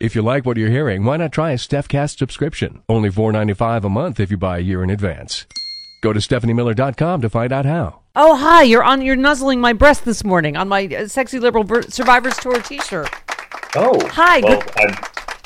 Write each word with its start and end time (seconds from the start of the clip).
If 0.00 0.14
you 0.14 0.22
like 0.22 0.46
what 0.46 0.56
you're 0.56 0.70
hearing, 0.70 1.04
why 1.04 1.16
not 1.16 1.32
try 1.32 1.50
a 1.50 1.56
StephCast 1.56 2.18
subscription? 2.18 2.82
Only 2.88 3.10
$4.95 3.10 3.84
a 3.84 3.88
month 3.88 4.20
if 4.20 4.30
you 4.30 4.36
buy 4.36 4.58
a 4.58 4.60
year 4.60 4.84
in 4.84 4.90
advance. 4.90 5.46
Go 6.02 6.12
to 6.12 6.20
StephanieMiller.com 6.20 7.20
to 7.22 7.28
find 7.28 7.52
out 7.52 7.64
how. 7.64 8.00
Oh, 8.14 8.36
hi! 8.36 8.62
You're 8.62 8.84
on. 8.84 9.02
You're 9.02 9.16
nuzzling 9.16 9.60
my 9.60 9.72
breast 9.72 10.04
this 10.04 10.22
morning 10.24 10.56
on 10.56 10.68
my 10.68 10.86
uh, 10.86 11.08
sexy 11.08 11.40
liberal 11.40 11.64
Ver- 11.64 11.82
survivors 11.82 12.36
tour 12.36 12.60
T-shirt. 12.62 13.08
Oh, 13.74 13.98
Hi, 14.10 14.40
Well, 14.40 14.60
good- 14.60 14.70
I'm 14.78 14.94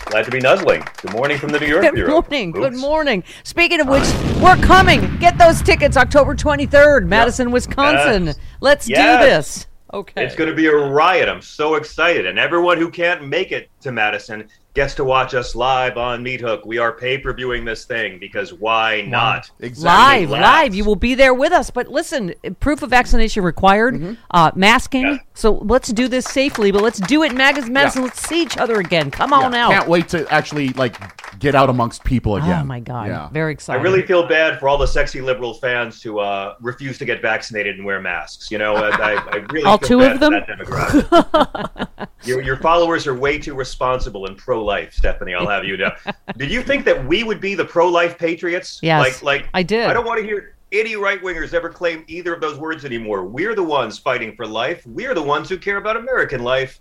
glad 0.05 0.25
to 0.27 0.31
be 0.31 0.41
nuzzling. 0.41 0.83
Good 1.01 1.13
morning 1.15 1.39
from 1.39 1.51
the 1.53 1.59
New 1.59 1.67
York 1.67 1.83
Good 1.83 1.95
Bureau. 1.95 2.11
morning. 2.21 2.51
Good 2.53 2.75
morning. 2.77 3.25
Speaking 3.45 3.81
of 3.81 3.89
which, 3.89 4.05
we're 4.43 4.57
coming. 4.57 5.17
Get 5.19 5.39
those 5.39 5.63
tickets 5.63 5.97
October 5.97 6.35
23rd, 6.35 7.07
Madison, 7.07 7.51
Wisconsin. 7.51 8.27
Yes. 8.27 8.39
Let's 8.61 8.87
do 8.87 8.95
this. 8.95 9.67
Okay. 9.93 10.25
It's 10.25 10.35
going 10.35 10.49
to 10.49 10.57
be 10.57 10.67
a 10.67 10.75
riot. 10.75 11.29
I'm 11.29 11.43
so 11.43 11.75
excited. 11.75 12.27
And 12.27 12.39
everyone 12.39 12.79
who 12.79 12.91
can't 12.91 13.27
make 13.27 13.53
it 13.53 13.71
to 13.83 13.93
Madison 13.93 14.49
gets 14.75 14.95
to 14.95 15.05
watch 15.05 15.35
us 15.35 15.55
live 15.55 15.99
on 15.99 16.23
Meat 16.23 16.41
Hook. 16.41 16.65
We 16.65 16.79
are 16.79 16.93
pay 16.93 17.19
per 17.19 17.33
viewing 17.35 17.65
this 17.65 17.85
thing 17.85 18.19
because 18.19 18.53
why 18.53 19.03
not? 19.03 19.51
Live, 19.59 19.77
Relax. 19.79 20.31
live. 20.31 20.75
You 20.75 20.85
will 20.85 20.97
be 20.97 21.15
there 21.15 21.35
with 21.35 21.53
us. 21.53 21.71
But 21.71 21.89
listen, 21.89 22.35
proof 22.61 22.83
of 22.83 22.91
vaccination 22.91 23.43
required, 23.45 24.17
uh, 24.31 24.51
masking. 24.55 25.03
Yeah. 25.07 25.17
So 25.35 25.53
let's 25.59 25.91
do 25.93 26.09
this 26.09 26.25
safely, 26.25 26.71
but 26.73 26.83
let's 26.83 27.01
do 27.01 27.23
it 27.23 27.33
in 27.33 27.39
Mag- 27.39 27.71
Madison. 27.71 28.03
Let's 28.03 28.27
see 28.27 28.43
each 28.43 28.57
other 28.57 28.81
again. 28.81 29.11
Come 29.11 29.33
on 29.33 29.53
Yeah, 29.53 29.67
out. 29.67 29.71
Can't 29.73 29.89
wait 29.89 30.09
to 30.09 30.27
actually 30.33 30.71
like 30.71 30.97
get 31.39 31.55
out 31.55 31.69
amongst 31.69 32.05
people 32.05 32.37
again. 32.37 32.63
Oh, 32.63 32.65
my 32.65 32.81
God. 32.81 33.09
Yeah. 33.09 33.29
Very 33.31 33.53
excited. 33.53 33.81
I 33.81 33.83
really 33.83 34.03
feel 34.03 34.27
bad 34.27 34.59
for 34.59 34.69
all 34.69 34.79
the 34.79 34.87
sexy 34.87 35.21
liberal 35.21 35.55
fans 35.55 36.03
who 36.03 36.19
uh, 36.19 36.55
refuse 36.61 36.99
to 36.99 37.05
get 37.05 37.21
vaccinated 37.21 37.77
and 37.77 37.85
wear 37.85 38.01
masks. 38.01 38.51
You 38.51 38.59
know, 38.59 38.77
I, 38.77 38.91
I, 38.91 39.13
I 39.33 39.37
really 39.51 39.65
All 39.65 39.79
feel 39.79 39.89
two 39.89 39.99
bad 39.99 40.23
of 40.23 40.67
for 40.67 41.87
them? 41.91 42.09
your, 42.25 42.43
your 42.43 42.57
followers 42.57 43.07
are 43.07 43.15
way 43.15 43.39
too 43.39 43.55
responsible 43.55 44.27
and 44.27 44.37
pro-life, 44.37 44.93
Stephanie. 44.93 45.35
I'll 45.35 45.49
have 45.49 45.65
you 45.65 45.77
know. 45.77 45.93
Did 46.37 46.51
you 46.51 46.63
think 46.63 46.85
that 46.85 47.07
we 47.07 47.23
would 47.25 47.41
be 47.41 47.55
the 47.55 47.65
pro-life 47.65 48.19
patriots? 48.19 48.81
Yes, 48.83 49.23
like, 49.23 49.43
like 49.43 49.51
I 49.55 49.63
did. 49.63 49.87
I 49.87 49.93
don't 49.93 50.07
want 50.07 50.21
to 50.21 50.25
hear 50.25 50.55
any 50.73 50.97
right 50.97 51.23
wingers 51.23 51.53
ever 51.55 51.69
claim 51.69 52.05
either 52.09 52.35
of 52.35 52.41
those 52.41 52.59
words 52.59 52.85
anymore. 52.85 53.25
We're 53.25 53.55
the 53.55 53.63
ones 53.63 53.99
fighting 53.99 54.35
for 54.35 54.47
life. 54.47 54.85
We're 54.87 55.15
the 55.15 55.23
ones 55.23 55.49
who 55.49 55.59
care 55.59 55.77
about 55.77 55.97
American 55.97 56.43
life. 56.43 56.81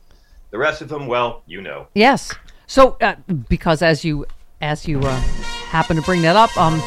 The 0.52 0.58
rest 0.58 0.82
of 0.82 0.90
them, 0.90 1.08
well, 1.08 1.44
you 1.46 1.62
know. 1.62 1.88
Yes. 1.94 2.34
So, 2.68 2.98
uh, 3.02 3.16
because 3.50 3.82
as 3.82 4.04
you 4.04 4.26
as 4.62 4.88
you 4.88 5.00
uh, 5.00 5.20
happen 5.70 5.96
to 5.96 6.02
bring 6.02 6.22
that 6.22 6.36
up, 6.36 6.56
um, 6.58 6.82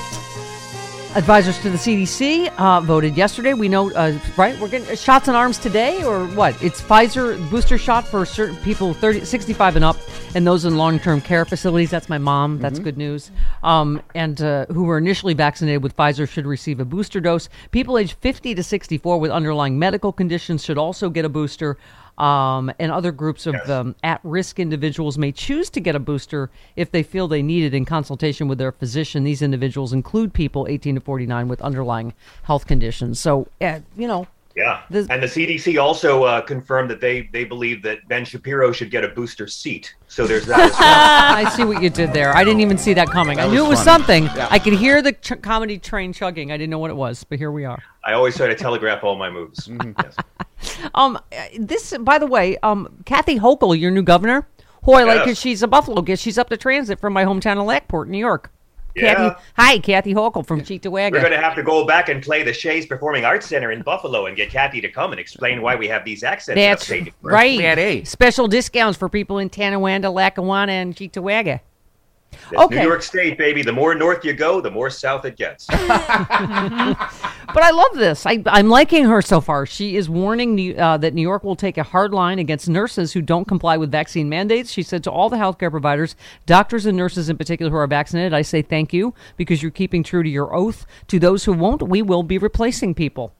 advisors 1.15 1.57
to 1.61 1.71
the 1.71 1.77
CDC 1.77 2.53
uh, 2.59 2.81
voted 2.81 3.17
yesterday. 3.17 3.55
We 3.55 3.69
know, 3.69 3.93
uh, 3.93 4.19
right? 4.37 4.59
We're 4.59 4.69
getting 4.69 4.97
shots 4.97 5.29
in 5.29 5.35
arms 5.37 5.59
today, 5.59 6.03
or 6.03 6.27
what? 6.29 6.61
It's 6.63 6.81
Pfizer 6.81 7.39
booster 7.51 7.79
shot 7.79 8.07
for 8.07 8.27
certain 8.27 8.57
people 8.57 8.95
30, 8.95 9.25
65 9.25 9.77
and 9.77 9.85
up, 9.85 9.97
and 10.35 10.45
those 10.45 10.65
in 10.65 10.77
long-term 10.77 11.21
care 11.21 11.45
facilities. 11.45 11.91
That's 11.91 12.09
my 12.09 12.19
mom. 12.19 12.59
That's 12.59 12.81
good 12.81 12.99
news. 12.99 13.31
Um, 13.63 14.03
and 14.15 14.43
uh, 14.43 14.67
who 14.67 14.85
were 14.85 14.99
initially 14.99 15.35
vaccinated 15.35 15.83
with 15.85 15.97
Pfizer 15.97 16.29
should 16.29 16.47
receive 16.47 16.81
a 16.81 16.85
booster 16.85 17.21
dose. 17.21 17.49
People 17.71 17.97
aged 17.97 18.15
50 18.21 18.57
to 18.57 18.63
64 18.63 19.21
with 19.21 19.31
underlying 19.31 19.79
medical 19.79 20.13
conditions 20.13 20.65
should 20.65 20.79
also 20.79 21.11
get 21.11 21.25
a 21.25 21.29
booster. 21.29 21.79
Um, 22.17 22.73
and 22.79 22.93
other 22.93 23.11
groups 23.11 23.47
of 23.47 23.57
um, 23.69 23.97
at 24.05 24.21
risk 24.23 24.61
individuals 24.61 25.19
may 25.19 25.33
choose 25.33 25.69
to 25.71 25.81
get 25.81 25.97
a 25.97 25.99
booster 25.99 26.49
if 26.77 26.93
they 26.93 27.03
feel 27.03 27.27
they 27.27 27.43
need 27.43 27.65
it 27.65 27.75
in 27.75 27.85
consultation 27.85 28.47
with 28.47 28.59
their 28.59 28.71
physician. 28.71 29.25
These 29.25 29.43
individuals 29.43 29.93
include 29.93 30.33
people 30.33 30.67
18 30.69 30.95
to 30.95 31.01
49 31.01 31.49
with 31.49 31.61
underlying 31.61 32.15
health 32.45 32.67
conditions. 32.67 33.19
So, 33.19 33.49
uh, 33.61 33.81
you 33.97 34.07
know, 34.07 34.29
Yeah, 34.57 34.83
The- 34.89 35.07
and 35.11 35.21
the 35.23 35.27
CDC 35.27 35.83
also 35.83 36.23
uh, 36.25 36.41
confirmed 36.41 36.89
that 36.91 37.01
they 37.01 37.23
they 37.33 37.45
believe 37.45 37.83
that 37.83 38.07
Ben 38.09 38.25
Shapiro 38.25 38.71
should 38.71 38.91
get 38.91 39.03
a 39.05 39.09
booster 39.09 39.47
seat. 39.49 39.95
So 40.07 40.27
there's 40.29 40.47
that. 40.47 40.61
as 40.61 40.71
well. 40.71 40.79
I 40.81 41.51
see 41.57 41.65
what 41.65 41.83
you 41.83 41.91
did 41.91 42.13
there. 42.13 42.37
I 42.37 42.45
didn't 42.45 42.61
even 42.61 42.79
see 42.79 42.95
that 42.95 43.09
coming. 43.11 43.41
I 43.41 43.47
knew 43.49 43.63
was 43.63 43.67
it 43.67 43.69
was 43.71 43.85
funny. 43.85 43.99
something. 43.99 44.25
Yeah. 44.37 44.49
I 44.51 44.61
could 44.61 44.75
hear 44.75 45.03
the 45.03 45.13
ch- 45.13 45.43
comedy 45.43 45.79
train 45.79 46.13
chugging. 46.13 46.53
I 46.53 46.57
didn't 46.57 46.71
know 46.71 46.79
what 46.79 46.91
it 46.91 46.97
was, 46.97 47.25
but 47.25 47.39
here 47.39 47.51
we 47.51 47.65
are. 47.65 47.83
I 48.05 48.13
always 48.13 48.37
try 48.37 48.47
to 48.47 48.55
telegraph 48.55 49.03
all 49.03 49.17
my 49.17 49.29
moves. 49.31 49.67
Mm-hmm. 49.67 49.93
Yes. 50.03 50.17
Um, 50.95 51.19
this, 51.59 51.95
by 52.01 52.19
the 52.19 52.27
way, 52.27 52.57
um, 52.63 53.03
Kathy 53.05 53.39
Hochul, 53.39 53.79
your 53.79 53.91
new 53.91 54.03
governor. 54.03 54.47
Who 54.85 54.93
I 54.95 55.03
like 55.05 55.25
because 55.25 55.39
she's 55.39 55.63
a 55.63 55.69
Buffalo 55.69 56.01
kid. 56.01 56.19
She's 56.19 56.39
up 56.39 56.49
the 56.49 56.57
transit 56.57 57.01
from 57.01 57.13
my 57.13 57.25
hometown 57.25 57.59
of 57.59 57.67
Lockport, 57.67 58.09
New 58.09 58.19
York. 58.19 58.51
Yeah. 58.95 59.15
Kathy, 59.15 59.43
hi, 59.57 59.79
Kathy 59.79 60.15
Hochul 60.15 60.47
from 60.47 60.61
We're 61.13 61.21
going 61.21 61.33
to 61.33 61.41
have 61.41 61.57
to 61.57 61.63
go 61.65 61.85
back 61.85 62.09
and 62.09 62.23
play 62.23 62.45
the 62.45 62.53
Shea's 62.53 62.87
Performing 62.87 63.25
Arts 63.25 63.47
Center 63.47 63.73
in 63.73 63.83
Buffalo 63.83 64.27
and 64.27 64.37
get 64.37 64.51
Kathy 64.51 64.81
to 64.81 64.89
come 64.89 65.11
and 65.11 65.21
explain 65.21 65.63
why 65.63 65.75
we 65.75 65.89
have 65.89 66.05
these 66.05 66.23
accents. 66.23 66.57
That's 66.57 66.89
updated. 66.89 67.13
right. 67.23 67.59
Flat 67.59 67.79
A. 67.79 68.05
Special 68.05 68.47
discounts 68.47 68.97
for 68.97 69.09
people 69.09 69.39
in 69.39 69.51
Tonawanda, 69.51 70.11
Lackawanna, 70.11 70.73
and 70.73 70.95
Cheektowaga. 70.95 71.61
That's 72.51 72.65
Okay. 72.65 72.77
New 72.81 72.87
York 72.89 73.03
State, 73.03 73.39
baby. 73.39 73.63
The 73.63 73.73
more 73.73 73.95
north 73.95 74.25
you 74.25 74.33
go, 74.33 74.61
the 74.61 74.71
more 74.71 74.91
south 74.91 75.25
it 75.25 75.37
gets. 75.37 75.67
But 77.55 77.63
I 77.63 77.71
love 77.71 77.95
this. 77.95 78.27
I, 78.27 78.43
I'm 78.47 78.69
liking 78.69 79.05
her 79.05 79.23
so 79.23 79.41
far. 79.41 79.65
She 79.65 79.95
is 79.95 80.09
warning 80.11 80.57
New- 80.57 80.75
uh, 80.75 80.97
that 80.97 81.15
New 81.15 81.23
York 81.23 81.45
will 81.45 81.55
take 81.55 81.79
a 81.79 81.85
hard 81.85 82.13
line 82.13 82.41
against 82.41 82.69
nurses 82.69 83.13
who 83.13 83.23
don't 83.23 83.45
comply 83.47 83.77
with 83.77 83.93
vaccine 83.93 84.29
mandates. 84.29 84.73
She 84.73 84.83
said 84.83 85.05
to 85.05 85.11
all 85.13 85.29
the 85.29 85.37
healthcare 85.37 85.71
providers, 85.71 86.17
doctors 86.47 86.85
and 86.85 86.97
nurses 86.97 87.29
in 87.29 87.37
particular 87.37 87.71
who 87.71 87.77
are 87.77 87.87
vaccinated, 87.87 88.35
I 88.35 88.43
say 88.43 88.61
thank 88.63 88.93
you 88.93 89.15
because 89.37 89.63
you're 89.63 89.71
keeping 89.71 90.03
true 90.03 90.25
to 90.25 90.29
your 90.29 90.53
oath. 90.53 90.85
To 91.09 91.21
those 91.21 91.45
who 91.45 91.53
won't, 91.53 91.83
we 91.83 92.03
will 92.03 92.25
be 92.25 92.39
replacing 92.39 92.95
people. 92.95 93.33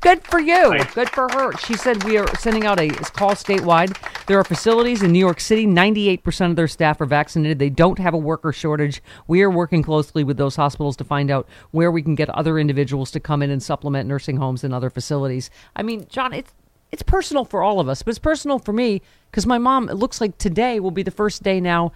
Good 0.00 0.22
for 0.24 0.38
you. 0.38 0.78
Good 0.94 1.08
for 1.10 1.28
her. 1.32 1.56
She 1.58 1.74
said 1.74 2.04
we 2.04 2.18
are 2.18 2.28
sending 2.36 2.66
out 2.66 2.78
a 2.78 2.88
call 2.88 3.30
statewide. 3.30 3.96
There 4.26 4.38
are 4.38 4.44
facilities 4.44 5.02
in 5.02 5.10
New 5.10 5.18
York 5.18 5.40
City. 5.40 5.66
98% 5.66 6.50
of 6.50 6.56
their 6.56 6.68
staff 6.68 7.00
are 7.00 7.06
vaccinated. 7.06 7.58
They 7.58 7.70
don't 7.70 7.98
have 7.98 8.14
a 8.14 8.18
worker 8.18 8.52
shortage. 8.52 9.02
We 9.26 9.42
are 9.42 9.50
working 9.50 9.82
closely 9.82 10.22
with 10.22 10.36
those 10.36 10.56
hospitals 10.56 10.96
to 10.98 11.04
find 11.04 11.30
out 11.30 11.48
where 11.70 11.90
we 11.90 12.02
can 12.02 12.14
get 12.14 12.28
other 12.30 12.58
individuals 12.58 13.10
to 13.12 13.20
come 13.20 13.42
in 13.42 13.50
and 13.50 13.62
supplement 13.62 14.08
nursing 14.08 14.36
homes 14.36 14.62
and 14.62 14.74
other 14.74 14.90
facilities. 14.90 15.50
I 15.74 15.82
mean, 15.82 16.06
John, 16.08 16.32
it's 16.32 16.52
it's 16.92 17.02
personal 17.02 17.44
for 17.44 17.62
all 17.62 17.80
of 17.80 17.88
us, 17.88 18.02
but 18.02 18.10
it's 18.10 18.18
personal 18.18 18.58
for 18.58 18.72
me 18.72 19.02
because 19.30 19.46
my 19.46 19.58
mom. 19.58 19.88
It 19.88 19.94
looks 19.94 20.20
like 20.20 20.38
today 20.38 20.78
will 20.78 20.92
be 20.92 21.02
the 21.02 21.10
first 21.10 21.42
day 21.42 21.60
now 21.60 21.92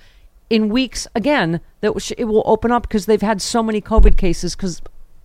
in 0.49 0.69
weeks 0.69 1.07
again 1.15 1.61
that 1.81 2.13
it 2.19 2.25
will 2.25 2.43
open 2.45 2.73
up 2.73 2.83
because 2.83 3.07
they've 3.07 3.23
had 3.23 3.41
so 3.41 3.63
many 3.63 3.81
COVID 3.81 4.17
cases 4.17 4.57
because 4.57 4.83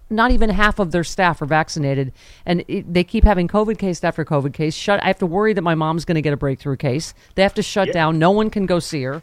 not 0.09 0.31
even 0.31 0.49
half 0.49 0.79
of 0.79 0.91
their 0.91 1.03
staff 1.03 1.41
are 1.41 1.45
vaccinated, 1.45 2.11
and 2.45 2.63
it, 2.67 2.91
they 2.93 3.03
keep 3.03 3.23
having 3.23 3.47
COVID 3.47 3.77
case 3.77 4.03
after 4.03 4.23
COVID 4.23 4.53
case. 4.53 4.75
Shut. 4.75 5.01
I 5.03 5.07
have 5.07 5.19
to 5.19 5.25
worry 5.25 5.53
that 5.53 5.61
my 5.61 5.75
mom's 5.75 6.05
going 6.05 6.15
to 6.15 6.21
get 6.21 6.33
a 6.33 6.37
breakthrough 6.37 6.77
case. 6.77 7.13
They 7.35 7.43
have 7.43 7.53
to 7.55 7.63
shut 7.63 7.91
down. 7.91 8.19
No 8.19 8.31
one 8.31 8.49
can 8.49 8.65
go 8.65 8.79
see 8.79 9.03
her. 9.03 9.21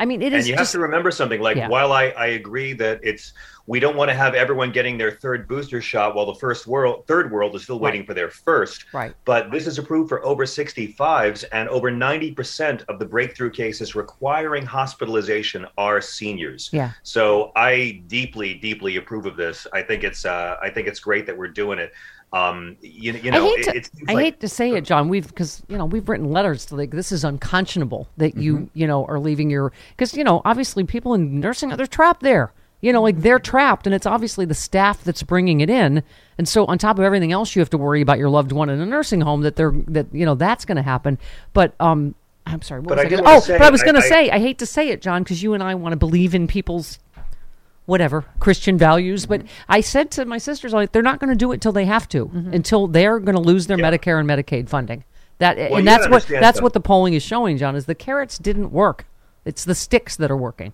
I 0.00 0.04
mean, 0.06 0.22
it 0.22 0.32
is. 0.32 0.40
and 0.44 0.48
you 0.48 0.56
just 0.56 0.72
have 0.72 0.78
to 0.80 0.82
remember 0.82 1.10
something 1.10 1.40
like 1.40 1.56
Yeah. 1.56 1.68
while 1.68 1.92
I, 1.92 2.06
I 2.10 2.26
agree 2.28 2.72
that 2.74 3.00
it's 3.02 3.32
we 3.66 3.80
don't 3.80 3.96
want 3.96 4.10
to 4.10 4.14
have 4.14 4.34
everyone 4.34 4.72
getting 4.72 4.98
their 4.98 5.10
third 5.12 5.48
booster 5.48 5.80
shot 5.80 6.14
while 6.14 6.26
the 6.26 6.34
first 6.34 6.66
world 6.66 7.06
third 7.06 7.30
world 7.32 7.54
is 7.54 7.62
still 7.62 7.78
waiting 7.78 8.04
for 8.04 8.12
their 8.12 8.28
first 8.28 8.84
Right. 8.92 9.14
but 9.24 9.50
this 9.50 9.66
is 9.66 9.78
approved 9.78 10.08
for 10.10 10.22
over 10.24 10.44
65s 10.44 11.44
and 11.52 11.68
over 11.70 11.90
90% 11.90 12.84
of 12.88 12.98
the 12.98 13.06
breakthrough 13.06 13.50
cases 13.50 13.94
requiring 13.94 14.66
hospitalization 14.66 15.66
are 15.78 16.00
seniors 16.00 16.68
Yeah. 16.72 16.90
so 17.02 17.52
i 17.56 18.02
deeply 18.06 18.54
deeply 18.54 18.96
approve 18.96 19.24
of 19.26 19.36
this 19.36 19.66
i 19.72 19.80
think 19.80 20.04
it's 20.04 20.24
uh, 20.26 20.56
i 20.62 20.68
think 20.68 20.86
it's 20.88 21.00
great 21.00 21.24
that 21.26 21.36
we're 21.36 21.48
doing 21.48 21.78
it 21.78 21.92
um 22.34 22.76
you, 22.82 23.12
you 23.12 23.30
know 23.30 23.44
I 23.44 23.48
hate 23.56 23.64
to, 23.64 23.76
it 23.76 23.90
I 24.08 24.12
like- 24.14 24.24
hate 24.24 24.40
to 24.40 24.48
say 24.48 24.70
it, 24.72 24.84
John. 24.84 25.08
We've 25.08 25.26
because 25.26 25.62
you 25.68 25.78
know 25.78 25.84
we've 25.86 26.08
written 26.08 26.30
letters 26.30 26.66
to 26.66 26.76
like 26.76 26.90
this 26.90 27.12
is 27.12 27.24
unconscionable 27.24 28.08
that 28.16 28.32
Mm-hmm. 28.32 28.40
you 28.42 28.70
you 28.74 28.86
know 28.86 29.04
are 29.06 29.18
leaving 29.18 29.50
your 29.50 29.72
because 29.96 30.14
you 30.16 30.24
know 30.24 30.42
obviously 30.44 30.84
people 30.84 31.14
in 31.14 31.40
nursing 31.40 31.68
they're 31.70 31.86
trapped 31.86 32.22
there. 32.22 32.52
You 32.80 32.92
know, 32.92 33.00
like 33.00 33.22
they're 33.22 33.38
trapped, 33.38 33.86
and 33.86 33.94
it's 33.94 34.04
obviously 34.04 34.44
the 34.44 34.52
staff 34.52 35.02
that's 35.04 35.22
bringing 35.22 35.62
it 35.62 35.70
in. 35.70 36.02
And 36.36 36.46
so, 36.46 36.66
on 36.66 36.76
top 36.76 36.98
of 36.98 37.04
everything 37.06 37.32
else, 37.32 37.56
you 37.56 37.60
have 37.60 37.70
to 37.70 37.78
worry 37.78 38.02
about 38.02 38.18
your 38.18 38.28
loved 38.28 38.52
one 38.52 38.68
in 38.68 38.78
a 38.78 38.84
nursing 38.84 39.22
home 39.22 39.40
that 39.40 39.56
they're 39.56 39.72
that 39.88 40.08
you 40.12 40.26
know 40.26 40.34
that's 40.34 40.66
going 40.66 40.76
to 40.76 40.82
happen. 40.82 41.18
But 41.54 41.72
um, 41.80 42.14
I'm 42.44 42.60
sorry. 42.60 42.80
What 42.82 42.88
But 42.90 42.98
was 42.98 43.06
I 43.06 43.08
do 43.08 43.16
gonna, 43.16 43.36
oh, 43.36 43.40
say- 43.40 43.56
but 43.56 43.66
I 43.66 43.70
was 43.70 43.82
going 43.82 43.94
to 43.94 44.02
I- 44.02 44.04
I- 44.04 44.08
say 44.10 44.30
I 44.32 44.38
hate 44.38 44.58
to 44.58 44.66
say 44.66 44.90
it, 44.90 45.00
John, 45.00 45.22
because 45.22 45.42
you 45.42 45.54
and 45.54 45.62
I 45.62 45.74
want 45.76 45.94
to 45.94 45.96
believe 45.96 46.34
in 46.34 46.46
people's 46.46 46.98
whatever 47.86 48.24
Christian 48.40 48.78
values. 48.78 49.26
But 49.26 49.42
I 49.68 49.80
said 49.80 50.10
to 50.12 50.24
my 50.24 50.38
sisters, 50.38 50.72
like, 50.72 50.92
they're 50.92 51.02
not 51.02 51.20
going 51.20 51.30
to 51.30 51.36
do 51.36 51.52
it 51.52 51.60
till 51.60 51.72
they 51.72 51.84
have 51.84 52.08
to, 52.10 52.30
until 52.52 52.86
they're 52.86 53.18
going 53.18 53.36
to 53.36 53.42
lose 53.42 53.66
their 53.66 53.78
Yeah. 53.78 53.90
Medicare 53.90 54.18
and 54.18 54.28
Medicaid 54.28 54.68
funding. 54.68 55.04
That 55.38 55.58
you 55.58 55.76
and 55.76 55.86
that's 55.86 56.08
what 56.08 56.26
that's 56.28 56.62
what 56.62 56.74
the 56.74 56.80
polling 56.80 57.14
is 57.14 57.22
showing, 57.22 57.56
John. 57.58 57.74
Is 57.74 57.86
the 57.86 57.94
carrots 57.94 58.38
didn't 58.38 58.70
work. 58.70 59.04
It's 59.44 59.64
the 59.64 59.74
sticks 59.74 60.16
that 60.16 60.30
are 60.30 60.36
working. 60.36 60.72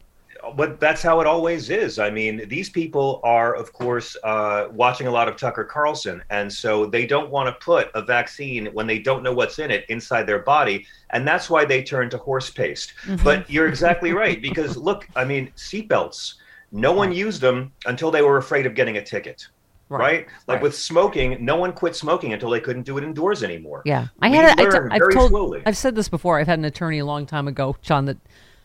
but 0.57 0.81
that's 0.81 1.03
how 1.03 1.21
it 1.21 1.27
always 1.27 1.71
is. 1.71 1.99
I 1.99 2.11
mean, 2.11 2.47
these 2.49 2.69
people 2.71 3.21
are, 3.25 3.55
of 3.55 3.73
course, 3.73 4.17
uh, 4.23 4.69
watching 4.73 5.07
a 5.07 5.11
lot 5.11 5.29
of 5.29 5.37
Tucker 5.37 5.65
Carlson, 5.65 6.23
and 6.31 6.53
so 6.53 6.87
they 6.87 7.07
don't 7.07 7.31
want 7.31 7.47
to 7.49 7.65
put 7.65 7.89
a 7.95 8.03
vaccine 8.03 8.67
when 8.67 8.87
they 8.87 8.99
don't 8.99 9.23
know 9.23 9.33
what's 9.33 9.59
in 9.59 9.71
it 9.71 9.85
inside 9.89 10.25
their 10.25 10.41
body, 10.41 10.87
and 11.11 11.27
that's 11.27 11.49
why 11.49 11.65
they 11.65 11.83
turn 11.83 12.11
to 12.11 12.19
horse 12.19 12.51
paste. 12.51 12.93
Mm-hmm. 13.07 13.25
But 13.25 13.49
you're 13.51 13.67
exactly 13.69 14.13
right 14.25 14.41
because 14.43 14.77
look, 14.77 15.09
I 15.17 15.25
mean, 15.25 15.51
seatbelts. 15.57 16.35
No 16.73 16.93
one 16.93 17.13
used 17.13 17.41
them 17.41 17.73
until 17.87 18.11
they 18.11 18.23
were 18.23 18.37
afraid 18.37 18.67
of 18.67 18.75
getting 18.75 18.97
a 18.97 19.03
ticket. 19.03 19.49
Right. 19.89 20.27
Like 20.47 20.57
Right. 20.57 20.63
with 20.63 20.77
smoking, 20.77 21.45
no 21.45 21.57
one 21.57 21.73
quit 21.73 21.97
smoking 21.97 22.33
until 22.33 22.49
they 22.51 22.61
couldn't 22.61 22.83
do 22.83 22.97
it 22.97 23.03
indoors 23.03 23.43
anymore. 23.43 23.83
Yeah, 23.85 24.07
I 24.23 24.31
We 24.31 24.37
had. 24.37 24.59
A, 24.59 24.63
I 24.63 24.71
t- 24.71 24.79
I've 24.93 24.99
very 25.01 25.13
told. 25.15 25.31
slowly. 25.31 25.63
I've 25.67 25.77
said 25.77 25.97
this 25.97 26.09
before. 26.09 26.39
I've 26.39 26.47
had 26.47 26.61
an 26.61 26.65
attorney 26.65 27.01
a 27.01 27.05
long 27.05 27.27
time 27.27 27.49
ago, 27.49 27.77
John, 27.83 28.05
that 28.05 28.19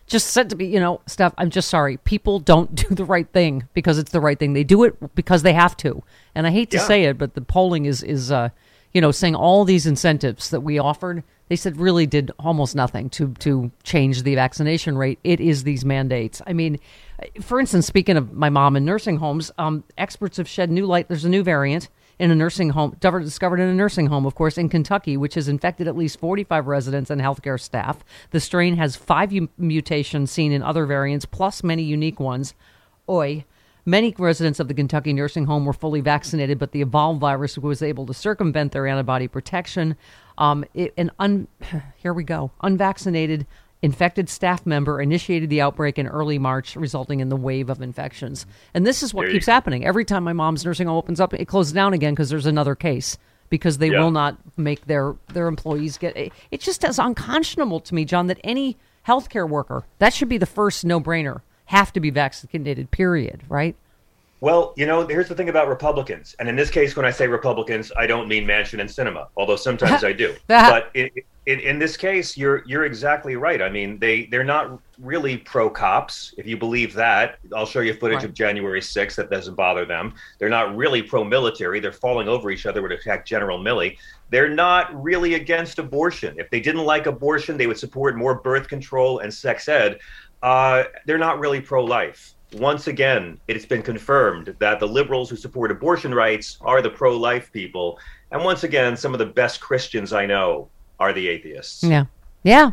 just 0.05 0.27
said 0.27 0.51
to 0.51 0.55
me, 0.55 0.65
you 0.65 0.79
know, 0.79 1.01
Steph, 1.07 1.33
I'm 1.39 1.49
just 1.49 1.67
sorry. 1.67 1.97
People 1.97 2.37
don't 2.39 2.75
do 2.75 2.93
the 2.93 3.05
right 3.05 3.27
thing 3.29 3.67
because 3.73 3.97
it's 3.97 4.11
the 4.11 4.19
right 4.21 4.37
thing. 4.37 4.53
They 4.53 4.63
do 4.63 4.83
it 4.83 5.15
because 5.15 5.41
they 5.41 5.53
have 5.53 5.75
to. 5.77 6.03
And 6.35 6.45
I 6.45 6.51
hate 6.51 6.69
to 6.71 6.77
Yeah. 6.77 6.83
say 6.83 7.05
it, 7.05 7.17
but 7.17 7.33
the 7.33 7.41
polling 7.41 7.85
is 7.85 8.03
is 8.03 8.31
uh, 8.31 8.49
you 8.95 9.01
know, 9.01 9.11
saying 9.11 9.35
all 9.35 9.65
these 9.65 9.85
incentives 9.85 10.51
that 10.51 10.61
we 10.61 10.79
offered, 10.79 11.21
they 11.49 11.57
said 11.57 11.75
really 11.75 12.05
did 12.05 12.31
almost 12.39 12.77
nothing 12.77 13.09
to 13.09 13.33
to 13.39 13.69
change 13.83 14.23
the 14.23 14.35
vaccination 14.35 14.97
rate. 14.97 15.19
It 15.25 15.41
is 15.41 15.63
these 15.65 15.83
mandates. 15.83 16.41
I 16.47 16.53
mean, 16.53 16.79
for 17.41 17.59
instance, 17.59 17.85
speaking 17.85 18.15
of 18.15 18.31
my 18.31 18.49
mom 18.49 18.77
in 18.77 18.85
nursing 18.85 19.17
homes, 19.17 19.51
um, 19.57 19.83
experts 19.97 20.37
have 20.37 20.47
shed 20.47 20.71
new 20.71 20.85
light. 20.85 21.09
There's 21.09 21.25
a 21.25 21.29
new 21.29 21.43
variant 21.43 21.89
in 22.19 22.31
a 22.31 22.35
nursing 22.35 22.69
home, 22.69 22.95
discovered 23.01 23.59
in 23.59 23.67
a 23.67 23.73
nursing 23.73 24.07
home, 24.07 24.25
of 24.25 24.33
course, 24.33 24.57
in 24.57 24.69
Kentucky, 24.69 25.17
which 25.17 25.33
has 25.33 25.49
infected 25.49 25.89
at 25.89 25.97
least 25.97 26.17
45 26.17 26.65
residents 26.65 27.09
and 27.09 27.19
healthcare 27.19 27.59
staff. 27.59 27.99
The 28.31 28.39
strain 28.39 28.77
has 28.77 28.95
five 28.95 29.33
mutations 29.57 30.31
seen 30.31 30.53
in 30.53 30.63
other 30.63 30.85
variants, 30.85 31.25
plus 31.25 31.65
many 31.65 31.83
unique 31.83 32.21
ones. 32.21 32.53
Oi. 33.09 33.43
Many 33.87 34.15
residents 34.17 34.59
of 34.59 34.67
the 34.67 34.73
Kentucky 34.73 35.13
nursing 35.13 35.45
home 35.45 35.65
were 35.65 35.73
fully 35.73 36.01
vaccinated, 36.01 36.57
but 36.57 36.71
the 36.71 36.81
evolved 36.81 37.19
virus 37.19 37.57
was 37.57 37.83
able 37.83 38.05
to 38.07 38.13
circumvent 38.15 38.71
their 38.71 38.87
antibody 38.87 39.27
protection. 39.27 39.95
Um, 40.39 40.65
it, 40.73 40.93
an 40.97 41.11
un, 41.19 41.47
here 41.97 42.13
we 42.13 42.23
go, 42.23 42.51
unvaccinated 42.61 43.45
infected 43.81 44.27
staff 44.29 44.65
member 44.65 44.99
initiated 44.99 45.49
the 45.51 45.61
outbreak 45.61 45.99
in 45.99 46.07
early 46.07 46.39
March, 46.39 46.75
resulting 46.75 47.19
in 47.19 47.29
the 47.29 47.35
wave 47.35 47.69
of 47.69 47.81
infections. 47.83 48.47
And 48.73 48.87
this 48.87 49.03
is 49.03 49.13
what 49.13 49.23
There 49.25 49.33
keeps 49.33 49.45
happening. 49.45 49.85
Every 49.85 50.03
time 50.03 50.23
my 50.23 50.33
mom's 50.33 50.65
nursing 50.65 50.87
home 50.87 50.97
opens 50.97 51.19
up, 51.19 51.35
it 51.35 51.45
closes 51.45 51.73
down 51.73 51.93
again 51.93 52.13
because 52.13 52.29
there's 52.29 52.47
another 52.47 52.73
case 52.73 53.19
because 53.49 53.77
they 53.77 53.91
Yeah. 53.91 54.01
will 54.01 54.09
not 54.11 54.37
make 54.57 54.87
their 54.87 55.13
their 55.33 55.47
employees 55.47 55.99
get. 55.99 56.17
It 56.17 56.33
it 56.49 56.61
just 56.61 56.83
is 56.83 56.97
unconscionable 56.97 57.79
to 57.81 57.93
me, 57.93 58.05
John, 58.05 58.25
that 58.27 58.39
any 58.43 58.77
healthcare 59.07 59.47
worker 59.47 59.83
that 59.99 60.13
should 60.13 60.29
be 60.29 60.39
the 60.39 60.47
first 60.47 60.83
no 60.83 60.99
brainer 60.99 61.41
have 61.65 61.91
to 61.93 61.99
be 61.99 62.09
vaccinated. 62.09 62.91
Period. 62.91 63.43
Right? 63.49 63.75
Well, 64.41 64.73
you 64.75 64.85
know, 64.85 65.07
here's 65.07 65.29
the 65.29 65.35
thing 65.35 65.49
about 65.49 65.69
Republicans, 65.69 66.35
and 66.39 66.47
in 66.49 66.55
this 66.55 66.69
case, 66.69 66.95
when 66.95 67.05
I 67.05 67.09
say 67.11 67.25
Republicans, 67.27 67.91
I 67.97 68.05
don't 68.05 68.27
mean 68.27 68.45
Manchin 68.45 68.79
and 68.79 68.89
Sinema, 68.89 69.27
although 69.37 69.55
sometimes 69.55 70.03
I 70.03 70.11
do. 70.13 70.35
But 70.47 70.91
in, 70.93 71.09
in, 71.47 71.59
in 71.61 71.79
this 71.79 71.95
case, 71.95 72.35
you're 72.37 72.63
you're 72.65 72.85
exactly 72.85 73.35
right. 73.37 73.61
I 73.61 73.69
mean, 73.69 73.97
they 73.97 74.25
they're 74.25 74.43
not 74.43 74.79
really 74.99 75.37
pro 75.37 75.69
cops. 75.69 76.33
If 76.37 76.45
you 76.47 76.57
believe 76.57 76.93
that, 76.95 77.37
I'll 77.55 77.65
show 77.65 77.79
you 77.81 77.93
footage 77.93 78.17
Right. 78.17 78.25
of 78.25 78.33
January 78.33 78.81
6th. 78.81 79.15
That 79.15 79.29
doesn't 79.29 79.55
bother 79.55 79.85
them. 79.85 80.13
They're 80.39 80.49
not 80.49 80.75
really 80.75 81.01
pro 81.01 81.23
military. 81.23 81.79
They're 81.79 81.91
falling 81.91 82.27
over 82.27 82.49
each 82.51 82.65
other 82.65 82.87
to 82.87 82.95
attack 82.95 83.25
General 83.25 83.59
Milley. 83.59 83.97
They're 84.31 84.49
not 84.49 85.01
really 85.03 85.35
against 85.35 85.77
abortion. 85.77 86.35
If 86.39 86.49
they 86.49 86.59
didn't 86.59 86.83
like 86.83 87.05
abortion, 87.05 87.57
they 87.57 87.67
would 87.67 87.77
support 87.77 88.17
more 88.17 88.35
birth 88.35 88.67
control 88.67 89.19
and 89.19 89.31
sex 89.31 89.67
ed. 89.69 89.99
Uh, 90.45 90.83
they're 91.07 91.17
not 91.17 91.39
really 91.39 91.59
pro 91.59 91.83
life. 91.83 92.35
Once 92.53 92.85
again, 92.85 93.39
it's 93.47 93.65
been 93.65 93.81
confirmed 93.81 94.55
that 94.59 94.79
the 94.79 94.87
liberals 94.87 95.27
who 95.27 95.35
support 95.35 95.71
abortion 95.71 96.13
rights 96.13 96.59
are 96.61 96.83
the 96.83 96.89
pro 96.89 97.17
life 97.17 97.51
people. 97.51 97.97
And 98.29 98.43
once 98.43 98.63
again, 98.63 98.95
some 98.95 99.13
of 99.13 99.17
the 99.17 99.25
best 99.25 99.59
Christians 99.59 100.13
I 100.13 100.27
know 100.27 100.69
are 100.99 101.13
the 101.13 101.27
atheists. 101.29 101.83
Yeah. 101.83 102.05
Yeah. 102.43 102.71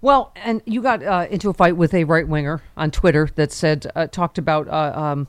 Well, 0.00 0.30
and 0.36 0.62
you 0.66 0.80
got 0.82 1.02
uh, 1.02 1.26
into 1.28 1.50
a 1.50 1.52
fight 1.52 1.76
with 1.76 1.94
a 1.94 2.04
right 2.04 2.28
winger 2.28 2.62
on 2.76 2.92
Twitter 2.92 3.28
that 3.34 3.50
said, 3.50 3.90
uh, 3.96 4.06
talked 4.06 4.38
about, 4.38 4.68
uh, 4.68 4.92
um, 4.94 5.26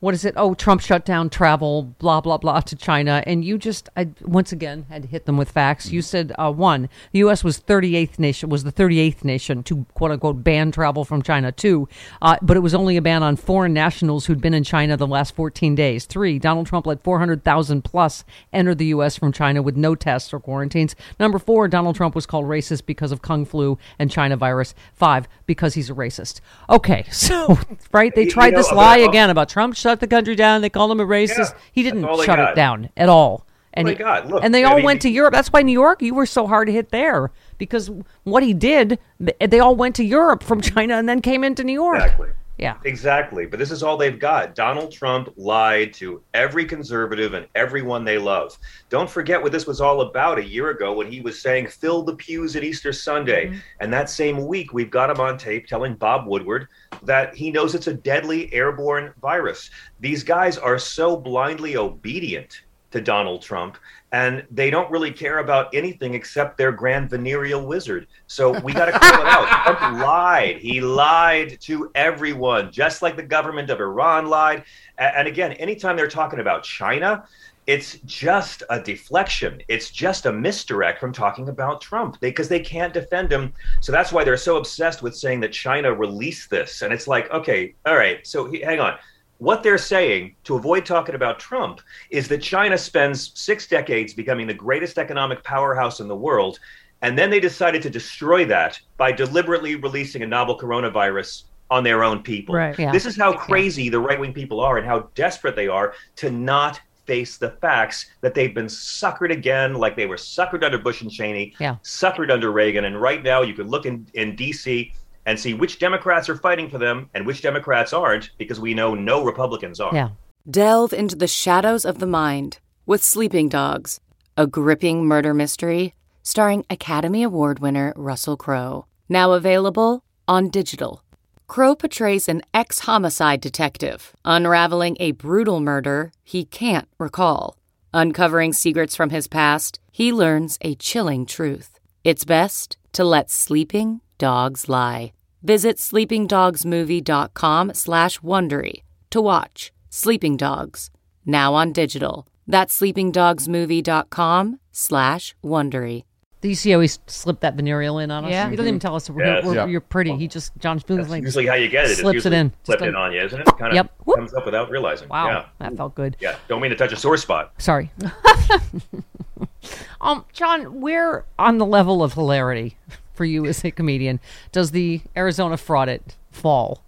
what 0.00 0.14
is 0.14 0.24
it? 0.24 0.34
Oh, 0.36 0.54
Trump 0.54 0.80
shut 0.80 1.04
down 1.04 1.28
travel, 1.28 1.82
blah, 1.98 2.20
blah, 2.20 2.38
blah, 2.38 2.60
to 2.60 2.76
China. 2.76 3.22
And 3.26 3.44
you 3.44 3.58
just, 3.58 3.88
I, 3.96 4.08
once 4.22 4.52
again, 4.52 4.86
had 4.88 5.02
to 5.02 5.08
hit 5.08 5.26
them 5.26 5.36
with 5.36 5.50
facts. 5.50 5.90
You 5.90 6.02
said, 6.02 6.32
uh, 6.38 6.52
one, 6.52 6.88
the 7.12 7.18
U.S. 7.20 7.42
was 7.42 7.60
38th 7.60 8.18
nation, 8.18 8.48
was 8.48 8.62
the 8.62 8.70
38th 8.70 9.24
nation 9.24 9.64
to 9.64 9.86
quote 9.94 10.12
unquote 10.12 10.44
ban 10.44 10.70
travel 10.70 11.04
from 11.04 11.22
China. 11.22 11.50
Two, 11.50 11.88
uh, 12.22 12.36
but 12.42 12.56
it 12.56 12.60
was 12.60 12.74
only 12.74 12.96
a 12.96 13.02
ban 13.02 13.24
on 13.24 13.34
foreign 13.34 13.74
nationals 13.74 14.26
who'd 14.26 14.40
been 14.40 14.54
in 14.54 14.62
China 14.62 14.96
the 14.96 15.06
last 15.06 15.34
14 15.34 15.74
days. 15.74 16.04
Three, 16.06 16.38
Donald 16.38 16.66
Trump 16.68 16.86
let 16.86 17.02
400,000 17.02 17.82
plus 17.82 18.24
enter 18.52 18.74
the 18.76 18.86
U.S. 18.86 19.16
from 19.16 19.32
China 19.32 19.62
with 19.62 19.76
no 19.76 19.96
tests 19.96 20.32
or 20.32 20.38
quarantines. 20.38 20.94
Number 21.18 21.40
four, 21.40 21.66
Donald 21.66 21.96
Trump 21.96 22.14
was 22.14 22.24
called 22.26 22.44
racist 22.44 22.86
because 22.86 23.10
of 23.10 23.22
Kung 23.22 23.44
flu 23.44 23.78
and 23.98 24.10
China 24.10 24.36
virus. 24.36 24.74
Five, 24.94 25.26
because 25.46 25.74
he's 25.74 25.90
a 25.90 25.94
racist. 25.94 26.40
Okay, 26.70 27.04
so, 27.10 27.58
right? 27.90 28.14
They 28.14 28.26
tried 28.26 28.46
you 28.46 28.52
know, 28.52 28.58
this 28.58 28.70
lie 28.70 28.98
about- 28.98 29.08
again 29.10 29.30
about 29.30 29.48
Trump 29.48 29.74
shut 29.88 30.00
the 30.00 30.06
country 30.06 30.34
down. 30.34 30.60
They 30.60 30.70
called 30.70 30.90
him 30.90 31.00
a 31.00 31.06
racist. 31.06 31.52
Yeah, 31.52 31.58
he 31.72 31.82
didn't 31.82 32.04
shut 32.24 32.38
it 32.38 32.54
down 32.54 32.90
at 32.96 33.08
all. 33.08 33.46
And 33.74 33.86
they 33.86 33.92
he- 33.92 33.98
got. 33.98 34.28
Look, 34.28 34.42
and 34.44 34.54
they 34.54 34.64
I 34.64 34.70
all 34.70 34.76
mean, 34.76 34.84
went 34.84 35.02
to 35.02 35.08
Europe. 35.10 35.32
That's 35.32 35.48
why 35.48 35.62
New 35.62 35.72
York, 35.72 36.02
you 36.02 36.14
were 36.14 36.26
so 36.26 36.46
hard 36.46 36.66
to 36.68 36.72
hit 36.72 36.90
there 36.90 37.30
because 37.58 37.90
what 38.24 38.42
he 38.42 38.52
did, 38.54 38.98
they 39.40 39.60
all 39.60 39.76
went 39.76 39.94
to 39.96 40.04
Europe 40.04 40.42
from 40.42 40.60
China 40.72 40.94
and 40.96 41.08
then 41.08 41.20
came 41.22 41.44
into 41.44 41.64
New 41.64 41.72
York. 41.72 41.96
Exactly. 42.02 42.28
Yeah. 42.58 42.76
Exactly. 42.84 43.46
But 43.46 43.60
this 43.60 43.70
is 43.70 43.84
all 43.84 43.96
they've 43.96 44.18
got. 44.18 44.56
Donald 44.56 44.90
Trump 44.90 45.32
lied 45.36 45.92
to 45.94 46.22
every 46.34 46.64
conservative 46.64 47.34
and 47.34 47.46
everyone 47.54 48.04
they 48.04 48.18
love. 48.18 48.58
Don't 48.88 49.08
forget 49.08 49.40
what 49.40 49.52
this 49.52 49.66
was 49.66 49.80
all 49.80 50.00
about 50.00 50.38
a 50.38 50.44
year 50.44 50.70
ago 50.70 50.92
when 50.92 51.10
he 51.10 51.20
was 51.20 51.40
saying, 51.40 51.68
fill 51.68 52.02
the 52.02 52.16
pews 52.16 52.56
at 52.56 52.64
Easter 52.64 52.92
Sunday. 52.92 53.46
Mm-hmm. 53.46 53.58
And 53.80 53.92
that 53.92 54.10
same 54.10 54.44
week, 54.46 54.72
we've 54.72 54.90
got 54.90 55.08
him 55.08 55.20
on 55.20 55.38
tape 55.38 55.68
telling 55.68 55.94
Bob 55.94 56.26
Woodward 56.26 56.66
that 57.04 57.32
he 57.34 57.52
knows 57.52 57.76
it's 57.76 57.86
a 57.86 57.94
deadly 57.94 58.52
airborne 58.52 59.14
virus. 59.22 59.70
These 60.00 60.24
guys 60.24 60.58
are 60.58 60.80
so 60.80 61.16
blindly 61.16 61.76
obedient 61.76 62.62
to 62.90 63.00
Donald 63.00 63.42
Trump. 63.42 63.76
And 64.12 64.46
they 64.50 64.70
don't 64.70 64.90
really 64.90 65.12
care 65.12 65.38
about 65.38 65.74
anything 65.74 66.14
except 66.14 66.56
their 66.56 66.72
grand 66.72 67.10
venereal 67.10 67.66
wizard. 67.66 68.06
So 68.26 68.58
we 68.60 68.72
got 68.72 68.86
to 68.86 68.92
call 68.92 69.20
it 69.20 69.26
out. 69.26 69.64
Trump 69.78 70.00
lied. 70.00 70.56
He 70.58 70.80
lied 70.80 71.60
to 71.62 71.90
everyone, 71.94 72.72
just 72.72 73.02
like 73.02 73.16
the 73.16 73.22
government 73.22 73.68
of 73.68 73.80
Iran 73.80 74.26
lied. 74.26 74.64
And 74.96 75.28
again, 75.28 75.52
anytime 75.52 75.96
they're 75.96 76.08
talking 76.08 76.40
about 76.40 76.62
China, 76.62 77.24
it's 77.68 77.98
just 78.06 78.62
a 78.70 78.80
deflection. 78.80 79.60
It's 79.68 79.90
just 79.90 80.24
a 80.24 80.32
misdirect 80.32 80.98
from 80.98 81.12
talking 81.12 81.50
about 81.50 81.82
Trump 81.82 82.18
because 82.18 82.48
they 82.48 82.60
can't 82.60 82.94
defend 82.94 83.30
him. 83.30 83.52
So 83.82 83.92
that's 83.92 84.10
why 84.10 84.24
they're 84.24 84.38
so 84.38 84.56
obsessed 84.56 85.02
with 85.02 85.14
saying 85.14 85.40
that 85.40 85.52
China 85.52 85.92
released 85.92 86.48
this. 86.48 86.80
And 86.80 86.94
it's 86.94 87.06
like, 87.06 87.30
okay, 87.30 87.74
all 87.84 87.94
right, 87.94 88.26
so 88.26 88.50
he, 88.50 88.62
hang 88.62 88.80
on. 88.80 88.94
What 89.38 89.62
they're 89.62 89.78
saying 89.78 90.34
to 90.44 90.56
avoid 90.56 90.84
talking 90.84 91.14
about 91.14 91.38
Trump 91.38 91.80
is 92.10 92.28
that 92.28 92.42
China 92.42 92.76
spends 92.76 93.32
six 93.34 93.66
decades 93.68 94.12
becoming 94.12 94.46
the 94.46 94.54
greatest 94.54 94.98
economic 94.98 95.42
powerhouse 95.44 96.00
in 96.00 96.08
the 96.08 96.16
world. 96.16 96.58
And 97.02 97.16
then 97.16 97.30
they 97.30 97.38
decided 97.38 97.80
to 97.82 97.90
destroy 97.90 98.44
that 98.46 98.80
by 98.96 99.12
deliberately 99.12 99.76
releasing 99.76 100.22
a 100.22 100.26
novel 100.26 100.58
coronavirus 100.58 101.44
on 101.70 101.84
their 101.84 102.02
own 102.02 102.22
people. 102.22 102.54
Right. 102.56 102.76
Yeah. 102.76 102.90
This 102.90 103.06
is 103.06 103.16
how 103.16 103.32
crazy 103.32 103.88
the 103.88 104.00
right 104.00 104.18
wing 104.18 104.32
people 104.32 104.58
are 104.60 104.78
and 104.78 104.86
how 104.86 105.08
desperate 105.14 105.54
they 105.54 105.68
are 105.68 105.94
to 106.16 106.30
not 106.30 106.80
face 107.06 107.38
the 107.38 107.50
facts 107.50 108.06
that 108.20 108.34
they've 108.34 108.54
been 108.54 108.66
suckered 108.66 109.30
again, 109.30 109.74
like 109.74 109.96
they 109.96 110.06
were 110.06 110.16
suckered 110.16 110.62
under 110.62 110.78
Bush 110.78 111.00
and 111.02 111.10
Cheney, 111.10 111.54
Yeah. 111.58 111.76
suckered 111.82 112.30
under 112.30 112.50
Reagan. 112.52 112.84
And 112.84 113.00
right 113.00 113.22
now, 113.22 113.42
you 113.42 113.54
can 113.54 113.68
look 113.68 113.86
in, 113.86 114.06
in 114.14 114.36
D.C. 114.36 114.92
and 115.28 115.38
see 115.38 115.52
which 115.52 115.78
Democrats 115.78 116.30
are 116.30 116.36
fighting 116.36 116.70
for 116.70 116.78
them 116.78 117.10
and 117.12 117.26
which 117.26 117.42
Democrats 117.42 117.92
aren't, 117.92 118.30
because 118.38 118.58
we 118.58 118.72
know 118.72 118.94
no 118.94 119.22
Republicans 119.22 119.78
are. 119.78 119.94
Yeah. 119.94 120.08
Delve 120.50 120.94
into 120.94 121.16
the 121.16 121.26
shadows 121.26 121.84
of 121.84 121.98
the 121.98 122.06
mind 122.06 122.60
with 122.86 123.04
Sleeping 123.04 123.50
Dogs, 123.50 124.00
a 124.38 124.46
gripping 124.46 125.04
murder 125.04 125.34
mystery 125.34 125.94
starring 126.22 126.64
Academy 126.70 127.22
Award 127.22 127.58
winner 127.58 127.92
Russell 127.94 128.38
Crowe. 128.38 128.86
Now 129.06 129.32
available 129.32 130.02
on 130.26 130.48
digital. 130.48 131.02
Crowe 131.46 131.74
portrays 131.74 132.26
an 132.26 132.40
ex 132.54 132.80
homicide 132.80 133.42
detective 133.42 134.14
unraveling 134.24 134.96
a 134.98 135.12
brutal 135.12 135.60
murder 135.60 136.10
he 136.24 136.46
can't 136.46 136.88
recall. 136.98 137.58
Uncovering 137.92 138.54
secrets 138.54 138.96
from 138.96 139.10
his 139.10 139.28
past, 139.28 139.78
he 139.92 140.10
learns 140.10 140.56
a 140.62 140.74
chilling 140.74 141.26
truth. 141.26 141.78
It's 142.02 142.24
best 142.24 142.78
to 142.92 143.04
let 143.04 143.30
sleeping 143.30 144.00
dogs 144.16 144.70
lie. 144.70 145.12
Visit 145.42 145.76
sleepingdogsmovie.com 145.78 147.74
slash 147.74 148.18
Wondery 148.20 148.82
to 149.10 149.20
watch 149.20 149.72
Sleeping 149.88 150.36
Dogs, 150.36 150.90
now 151.24 151.54
on 151.54 151.72
digital. 151.72 152.26
That's 152.46 152.78
sleepingdogsmovie.com 152.80 154.60
slash 154.72 155.34
Wondery. 155.44 156.04
Do 156.40 156.48
you 156.48 156.54
see 156.54 156.70
how 156.70 156.78
he 156.80 156.84
s- 156.84 157.00
slipped 157.08 157.40
that 157.40 157.54
venereal 157.54 157.98
in 157.98 158.10
on 158.12 158.24
us? 158.24 158.30
Yeah. 158.30 158.48
He 158.48 158.54
doesn't 158.56 158.68
even 158.68 158.78
tell 158.80 158.94
us 158.94 159.10
we're, 159.10 159.24
Yes. 159.24 159.44
we're, 159.44 159.54
Yeah. 159.56 159.66
you're 159.66 159.80
pretty. 159.80 160.14
He 160.16 160.28
just 160.28 160.52
John 160.58 160.78
Smooth 160.78 160.98
That's 160.98 161.10
like 161.10 161.22
usually 161.24 161.46
how 161.46 161.54
you 161.54 161.68
get 161.68 161.86
it. 161.86 161.90
It's 161.92 162.00
slips 162.00 162.26
it 162.26 162.32
in. 162.32 162.52
Slipped 162.64 162.80
Just 162.82 162.88
in 162.88 162.94
on 162.94 163.12
you, 163.12 163.22
isn't 163.22 163.40
it? 163.40 163.46
Kind 163.58 163.68
of 163.68 163.74
Yep. 163.74 163.92
Whoop. 164.04 164.16
comes 164.18 164.34
up 164.34 164.44
without 164.44 164.70
realizing. 164.70 165.08
Wow, 165.08 165.26
Yeah. 165.28 165.44
that 165.58 165.76
felt 165.76 165.94
good. 165.96 166.16
Yeah. 166.20 166.36
Don't 166.48 166.60
mean 166.60 166.70
to 166.70 166.76
touch 166.76 166.92
a 166.92 166.96
sore 166.96 167.16
spot. 167.16 167.52
Sorry. 167.58 167.90
um, 170.00 170.24
John, 170.32 170.80
we're 170.80 171.24
on 171.40 171.58
the 171.58 171.66
level 171.66 172.04
of 172.04 172.12
hilarity 172.14 172.76
for 173.18 173.24
you 173.26 173.44
as 173.44 173.62
a 173.64 173.70
comedian 173.70 174.20
does 174.52 174.70
the 174.70 175.02
Arizona 175.16 175.56
fraud 175.58 175.88
it 175.90 176.16
fall? 176.30 176.82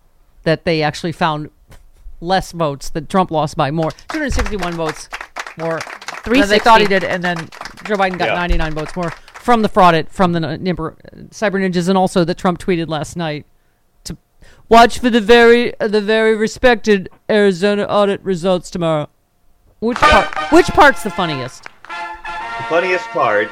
That 0.45 0.65
they 0.65 0.83
actually 0.83 1.13
found 1.13 1.51
less 2.21 2.53
votes 2.53 2.89
that 2.91 3.09
Trump 3.11 3.31
lost 3.31 3.57
by 3.57 3.71
more, 3.71 3.91
261 4.09 4.75
votes 4.75 5.09
more 5.59 5.81
than 6.25 6.49
they 6.49 6.59
thought 6.59 6.81
he 6.81 6.87
did, 6.87 7.05
and 7.05 7.23
then 7.23 7.37
Joe 7.85 7.97
Biden 7.97 8.19
got 8.19 8.29
Yeah. 8.29 8.35
99 8.35 8.75
votes 8.75 8.97
more 8.97 9.11
from 9.35 9.63
the 9.63 9.69
fraud 9.69 9.95
it 9.95 10.09
from 10.11 10.33
the 10.33 10.41
Nimber, 10.41 10.93
uh, 10.93 11.17
cyber 11.31 11.59
ninjas, 11.61 11.89
and 11.89 11.99
also 11.99 12.25
that 12.25 12.39
Trump 12.39 12.59
tweeted 12.59 12.89
last 12.89 13.17
night 13.17 13.45
to 14.05 14.17
watch 14.69 14.99
for 14.99 15.11
the 15.11 15.21
very 15.21 15.79
uh, 15.81 15.89
the 15.89 16.01
very 16.01 16.37
respected 16.37 17.09
Arizona 17.29 17.85
audit 17.85 18.23
results 18.23 18.71
tomorrow. 18.71 19.09
Which 19.81 19.99
part? 19.99 20.53
Which 20.53 20.67
part's 20.69 21.03
the 21.03 21.11
funniest? 21.11 21.65
The 21.85 22.65
funniest 22.69 23.07
part 23.09 23.51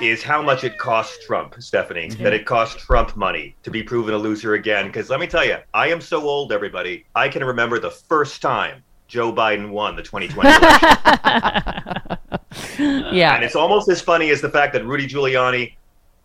is 0.00 0.22
how 0.22 0.42
much 0.42 0.64
it 0.64 0.78
costs 0.78 1.24
Trump, 1.24 1.54
Stephanie, 1.58 2.08
that 2.08 2.32
mhm. 2.32 2.40
it 2.40 2.46
costs 2.46 2.84
Trump 2.84 3.16
money 3.16 3.54
to 3.62 3.70
be 3.70 3.82
proven 3.82 4.14
a 4.14 4.18
loser 4.18 4.54
again. 4.54 4.86
Because 4.86 5.10
let 5.10 5.20
me 5.20 5.26
tell 5.26 5.44
you, 5.44 5.56
I 5.74 5.88
am 5.88 6.00
so 6.00 6.22
old, 6.22 6.52
everybody. 6.52 7.04
I 7.14 7.28
can 7.28 7.44
remember 7.44 7.78
the 7.78 7.90
first 7.90 8.42
time 8.42 8.82
Joe 9.08 9.32
Biden 9.32 9.70
won 9.70 9.96
the 9.96 10.02
2020 10.02 10.48
election. 12.78 13.14
Yeah, 13.14 13.34
and 13.34 13.44
it's 13.44 13.56
almost 13.56 13.88
as 13.88 14.00
funny 14.00 14.30
as 14.30 14.40
the 14.40 14.48
fact 14.48 14.72
that 14.72 14.84
Rudy 14.84 15.06
Giuliani 15.06 15.74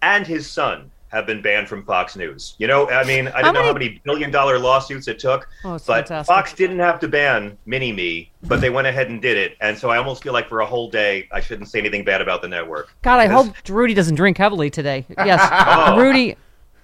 and 0.01 0.25
his 0.25 0.49
son 0.49 0.91
have 1.17 1.25
been 1.25 1.41
banned 1.41 1.67
from 1.67 1.83
Fox 1.83 2.15
News. 2.15 2.53
You 2.59 2.67
know, 2.67 2.87
I 2.89 3.03
mean, 3.03 3.27
I 3.29 3.41
don't 3.41 3.55
know 3.55 3.63
how 3.63 3.73
many 3.73 3.99
billion 4.03 4.29
dollar 4.29 4.59
lawsuits 4.59 5.07
it 5.07 5.17
took, 5.17 5.49
Oh, 5.65 5.71
but 5.73 5.81
fantastic. 6.07 6.27
Fox 6.33 6.53
didn't 6.53 6.77
have 6.77 6.99
to 6.99 7.07
ban 7.07 7.57
Mini 7.65 7.91
Me, 7.91 8.31
but 8.43 8.61
they 8.61 8.69
went 8.69 8.85
ahead 8.85 9.09
and 9.09 9.19
did 9.19 9.35
it. 9.35 9.57
And 9.59 9.75
so 9.75 9.89
I 9.89 9.97
almost 9.97 10.21
feel 10.21 10.31
like 10.33 10.47
for 10.47 10.59
a 10.61 10.65
whole 10.65 10.91
day, 10.91 11.27
I 11.31 11.39
shouldn't 11.41 11.69
say 11.69 11.79
anything 11.79 12.05
bad 12.05 12.21
about 12.21 12.43
the 12.43 12.47
network. 12.47 12.93
God, 13.01 13.19
I 13.19 13.25
hope 13.25 13.47
Rudy 13.67 13.95
doesn't 13.95 14.13
drink 14.15 14.37
heavily 14.37 14.69
today. 14.69 15.05
Yes, 15.17 15.41
Oh. 15.51 15.99
Rudy. 15.99 16.35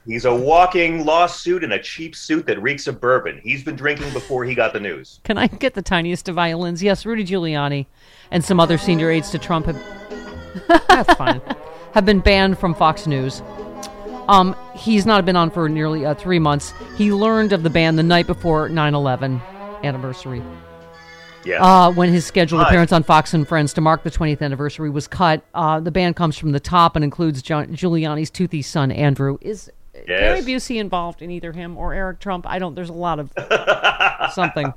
He's 0.07 0.25
a 0.25 0.35
walking 0.35 1.05
lawsuit 1.05 1.63
in 1.63 1.71
a 1.73 1.81
cheap 1.81 2.15
suit 2.15 2.45
that 2.47 2.61
reeks 2.61 2.87
of 2.87 2.99
bourbon. 2.99 3.39
He's 3.43 3.63
been 3.63 3.75
drinking 3.77 4.11
before 4.13 4.43
he 4.43 4.53
got 4.55 4.73
the 4.73 4.79
news. 4.79 5.21
Can 5.23 5.37
I 5.37 5.47
get 5.47 5.75
the 5.75 5.81
tiniest 5.83 6.27
of 6.27 6.35
violins? 6.35 6.81
Yes, 6.83 7.05
Rudy 7.05 7.23
Giuliani 7.23 7.85
and 8.31 8.43
some 8.43 8.59
other 8.59 8.77
senior 8.79 9.11
aides 9.11 9.29
to 9.29 9.37
Trump 9.37 9.67
have. 9.67 9.81
that's 10.89 11.13
fine. 11.13 11.39
Have 11.93 12.05
been 12.05 12.19
banned 12.19 12.57
from 12.57 12.73
Fox 12.73 13.05
News. 13.07 13.41
Um, 14.27 14.55
he's 14.75 15.05
not 15.05 15.25
been 15.25 15.35
on 15.35 15.49
for 15.51 15.67
nearly 15.69 16.05
uh, 16.05 16.13
three 16.15 16.39
months. 16.39 16.73
He 16.97 17.11
learned 17.11 17.51
of 17.53 17.63
the 17.63 17.69
ban 17.69 17.95
the 17.95 18.03
night 18.03 18.27
before 18.27 18.69
9/11 18.69 19.41
anniversary. 19.83 20.41
Yeah. 21.45 21.61
uh, 21.61 21.91
when 21.91 22.07
his 22.07 22.25
scheduled 22.25 22.61
Hi. 22.61 22.69
appearance 22.69 22.93
on 22.93 23.03
Fox 23.03 23.33
and 23.33 23.45
Friends 23.45 23.73
to 23.73 23.81
mark 23.81 24.03
the 24.03 24.09
20th 24.11 24.41
anniversary 24.41 24.89
was 24.89 25.09
cut. 25.09 25.43
Uh, 25.53 25.81
the 25.81 25.91
ban 25.91 26.13
comes 26.13 26.37
from 26.37 26.53
the 26.53 26.59
top 26.61 26.95
and 26.95 27.03
includes 27.03 27.41
John, 27.41 27.67
Giuliani's 27.67 28.29
toothy 28.29 28.61
son, 28.61 28.93
Andrew. 28.93 29.37
Is 29.41 29.69
Gary 30.07 30.39
Busey 30.39 30.77
involved 30.79 31.21
in 31.21 31.29
either 31.31 31.51
him 31.51 31.77
or 31.77 31.93
Eric 31.93 32.19
Trump? 32.21 32.45
I 32.47 32.59
don't. 32.59 32.75
There's 32.75 32.87
a 32.89 32.93
lot 32.93 33.19
of 33.19 33.33
something. 34.33 34.73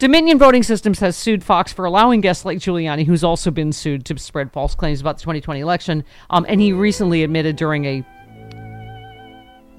Dominion 0.00 0.38
Voting 0.38 0.64
Systems 0.64 0.98
has 0.98 1.16
sued 1.16 1.44
Fox 1.44 1.72
for 1.72 1.84
allowing 1.84 2.20
guests 2.20 2.44
like 2.44 2.58
Giuliani, 2.58 3.06
who's 3.06 3.22
also 3.22 3.52
been 3.52 3.70
sued 3.72 4.04
to 4.06 4.18
spread 4.18 4.52
false 4.52 4.74
claims 4.74 5.00
about 5.00 5.18
the 5.18 5.22
2020 5.22 5.60
election. 5.60 6.04
Um, 6.30 6.44
and 6.48 6.60
he 6.60 6.72
recently 6.72 7.22
admitted 7.22 7.54
during 7.54 7.84
a 7.84 8.04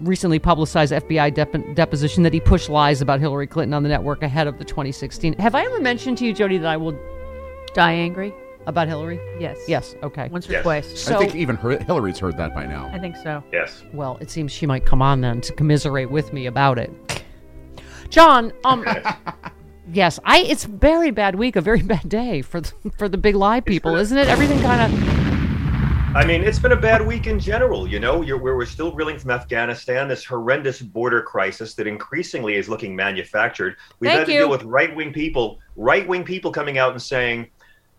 recently 0.02 0.40
publicized 0.40 0.92
FBI 0.94 1.34
dep- 1.34 1.76
deposition 1.76 2.24
that 2.24 2.34
he 2.34 2.40
pushed 2.40 2.70
lies 2.70 3.02
about 3.02 3.20
Hillary 3.20 3.48
Clinton 3.48 3.74
on 3.74 3.84
the 3.84 3.90
network 3.90 4.24
ahead 4.24 4.48
of 4.48 4.58
the 4.58 4.66
2016. 4.66 5.34
Have 5.40 5.56
I 5.56 5.64
ever 5.64 5.80
mentioned 5.80 6.18
to 6.20 6.26
you, 6.26 6.34
Jody, 6.34 6.58
that 6.58 6.68
I 6.68 6.78
will 6.78 6.98
Die 7.74 7.92
angry? 7.94 8.34
about 8.68 8.88
Hillary? 8.88 9.20
Yes. 9.40 9.60
Yes. 9.68 9.94
Okay. 10.02 10.28
Once 10.30 10.50
or 10.50 10.54
Yes. 10.54 10.64
twice. 10.64 11.00
So, 11.00 11.16
I 11.16 11.20
think 11.20 11.36
even 11.36 11.56
her, 11.58 11.78
Hillary's 11.84 12.18
heard 12.18 12.36
that 12.38 12.56
by 12.56 12.66
now. 12.66 12.90
I 12.92 12.98
think 12.98 13.16
so. 13.16 13.44
yes. 13.54 13.84
well, 13.94 14.18
it 14.22 14.32
seems 14.32 14.52
she 14.52 14.66
might 14.66 14.86
come 14.88 15.04
on 15.04 15.22
then 15.22 15.40
to 15.42 15.54
commiserate 15.54 16.10
with 16.10 16.34
me 16.34 16.48
about 16.48 16.80
it. 16.80 16.92
John, 18.10 18.52
um, 18.64 18.84
yes, 19.94 20.20
I. 20.26 20.40
It's 20.40 20.66
a 20.66 20.70
very 20.70 21.12
bad 21.12 21.36
week, 21.36 21.56
a 21.56 21.62
very 21.62 21.84
bad 21.84 22.10
day 22.10 22.42
for 22.42 22.60
the, 22.62 22.72
for 22.98 23.08
the 23.08 23.18
big 23.18 23.36
lie 23.36 23.60
people, 23.62 23.96
isn't 23.98 24.18
it? 24.18 24.28
Everything 24.30 24.60
kind 24.62 24.92
of. 24.92 25.25
I 26.16 26.24
mean, 26.26 26.46
it's 26.46 26.60
been 26.60 26.72
a 26.72 26.78
bad 26.78 27.06
week 27.06 27.28
in 27.28 27.42
general. 27.42 27.86
You 27.86 28.00
know, 28.00 28.22
You're, 28.22 28.38
we're, 28.38 28.56
we're 28.56 28.66
still 28.66 28.94
reeling 28.94 29.20
from 29.20 29.32
Afghanistan, 29.32 30.08
this 30.08 30.24
horrendous 30.24 30.82
border 30.82 31.22
crisis 31.22 31.74
that 31.74 31.88
increasingly 31.88 32.56
is 32.56 32.70
looking 32.70 32.96
manufactured. 32.96 33.76
We've 34.00 34.12
Thank 34.12 34.20
had 34.20 34.28
to 34.28 34.32
you. 34.32 34.40
deal 34.40 34.50
with 34.50 34.64
right 34.64 34.96
wing 34.96 35.12
people, 35.12 35.60
right 35.76 36.08
wing 36.08 36.24
people 36.24 36.54
coming 36.54 36.78
out 36.78 36.94
and 36.94 37.02
saying 37.02 37.50